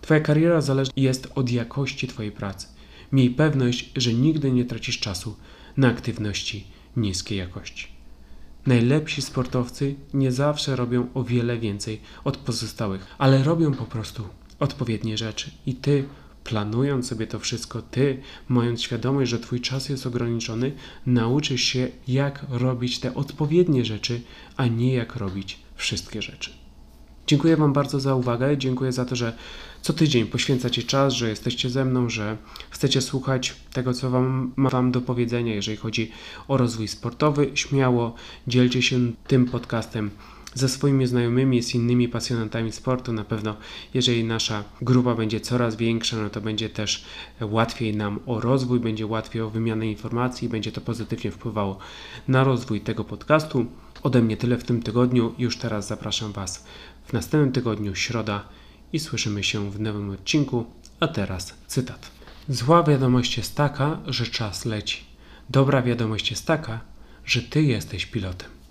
Twoja 0.01 0.19
kariera 0.19 0.61
zależy 0.61 0.91
jest 0.95 1.27
od 1.35 1.49
jakości 1.51 2.07
Twojej 2.07 2.31
pracy. 2.31 2.67
Miej 3.11 3.29
pewność, 3.29 3.91
że 3.95 4.13
nigdy 4.13 4.51
nie 4.51 4.65
tracisz 4.65 4.99
czasu 4.99 5.35
na 5.77 5.87
aktywności 5.87 6.67
niskiej 6.95 7.37
jakości. 7.37 7.87
Najlepsi 8.65 9.21
sportowcy 9.21 9.95
nie 10.13 10.31
zawsze 10.31 10.75
robią 10.75 11.07
o 11.13 11.23
wiele 11.23 11.57
więcej 11.57 12.01
od 12.23 12.37
pozostałych, 12.37 13.15
ale 13.17 13.43
robią 13.43 13.73
po 13.73 13.85
prostu 13.85 14.23
odpowiednie 14.59 15.17
rzeczy. 15.17 15.51
I 15.65 15.75
ty, 15.75 16.03
planując 16.47 17.07
sobie 17.07 17.27
to 17.27 17.39
wszystko, 17.39 17.81
ty, 17.81 18.21
mając 18.49 18.81
świadomość, 18.81 19.31
że 19.31 19.39
twój 19.39 19.61
czas 19.61 19.89
jest 19.89 20.07
ograniczony, 20.07 20.71
nauczysz 21.05 21.61
się, 21.61 21.87
jak 22.07 22.45
robić 22.49 22.99
te 22.99 23.15
odpowiednie 23.15 23.85
rzeczy, 23.85 24.21
a 24.57 24.67
nie 24.67 24.93
jak 24.93 25.15
robić 25.15 25.59
wszystkie 25.75 26.21
rzeczy. 26.21 26.51
Dziękuję 27.27 27.57
Wam 27.57 27.73
bardzo 27.73 27.99
za 27.99 28.15
uwagę. 28.15 28.57
Dziękuję 28.57 28.91
za 28.91 29.05
to, 29.05 29.15
że 29.15 29.37
co 29.81 29.93
tydzień 29.93 30.25
poświęcacie 30.25 30.83
czas, 30.83 31.13
że 31.13 31.29
jesteście 31.29 31.69
ze 31.69 31.85
mną, 31.85 32.09
że 32.09 32.37
chcecie 32.69 33.01
słuchać 33.01 33.55
tego, 33.73 33.93
co 33.93 34.09
wam, 34.09 34.53
ma 34.55 34.69
Wam 34.69 34.91
do 34.91 35.01
powiedzenia, 35.01 35.55
jeżeli 35.55 35.77
chodzi 35.77 36.11
o 36.47 36.57
rozwój 36.57 36.87
sportowy. 36.87 37.51
Śmiało 37.53 38.15
dzielcie 38.47 38.81
się 38.81 38.99
tym 39.27 39.45
podcastem 39.45 40.11
ze 40.53 40.69
swoimi 40.69 41.07
znajomymi, 41.07 41.63
z 41.63 41.75
innymi 41.75 42.09
pasjonatami 42.09 42.71
sportu. 42.71 43.13
Na 43.13 43.23
pewno, 43.23 43.55
jeżeli 43.93 44.23
nasza 44.23 44.63
grupa 44.81 45.15
będzie 45.15 45.39
coraz 45.39 45.75
większa, 45.75 46.17
no 46.17 46.29
to 46.29 46.41
będzie 46.41 46.69
też 46.69 47.05
łatwiej 47.41 47.95
nam 47.95 48.19
o 48.25 48.39
rozwój, 48.39 48.79
będzie 48.79 49.07
łatwiej 49.07 49.41
o 49.41 49.49
wymianę 49.49 49.87
informacji, 49.87 50.49
będzie 50.49 50.71
to 50.71 50.81
pozytywnie 50.81 51.31
wpływało 51.31 51.77
na 52.27 52.43
rozwój 52.43 52.81
tego 52.81 53.03
podcastu. 53.03 53.65
Ode 54.03 54.21
mnie 54.21 54.37
tyle 54.37 54.57
w 54.57 54.63
tym 54.63 54.81
tygodniu. 54.83 55.33
Już 55.37 55.57
teraz 55.57 55.87
zapraszam 55.87 56.31
Was 56.31 56.65
w 57.05 57.13
następnym 57.13 57.51
tygodniu, 57.51 57.95
środa, 57.95 58.43
i 58.93 58.99
słyszymy 58.99 59.43
się 59.43 59.71
w 59.71 59.79
nowym 59.79 60.09
odcinku. 60.09 60.65
A 60.99 61.07
teraz 61.07 61.53
cytat. 61.67 62.11
Zła 62.49 62.83
wiadomość 62.83 63.37
jest 63.37 63.55
taka, 63.55 63.99
że 64.07 64.25
czas 64.25 64.65
leci. 64.65 65.03
Dobra 65.49 65.81
wiadomość 65.81 66.29
jest 66.31 66.45
taka, 66.45 66.79
że 67.25 67.41
Ty 67.41 67.63
jesteś 67.63 68.05
pilotem. 68.05 68.56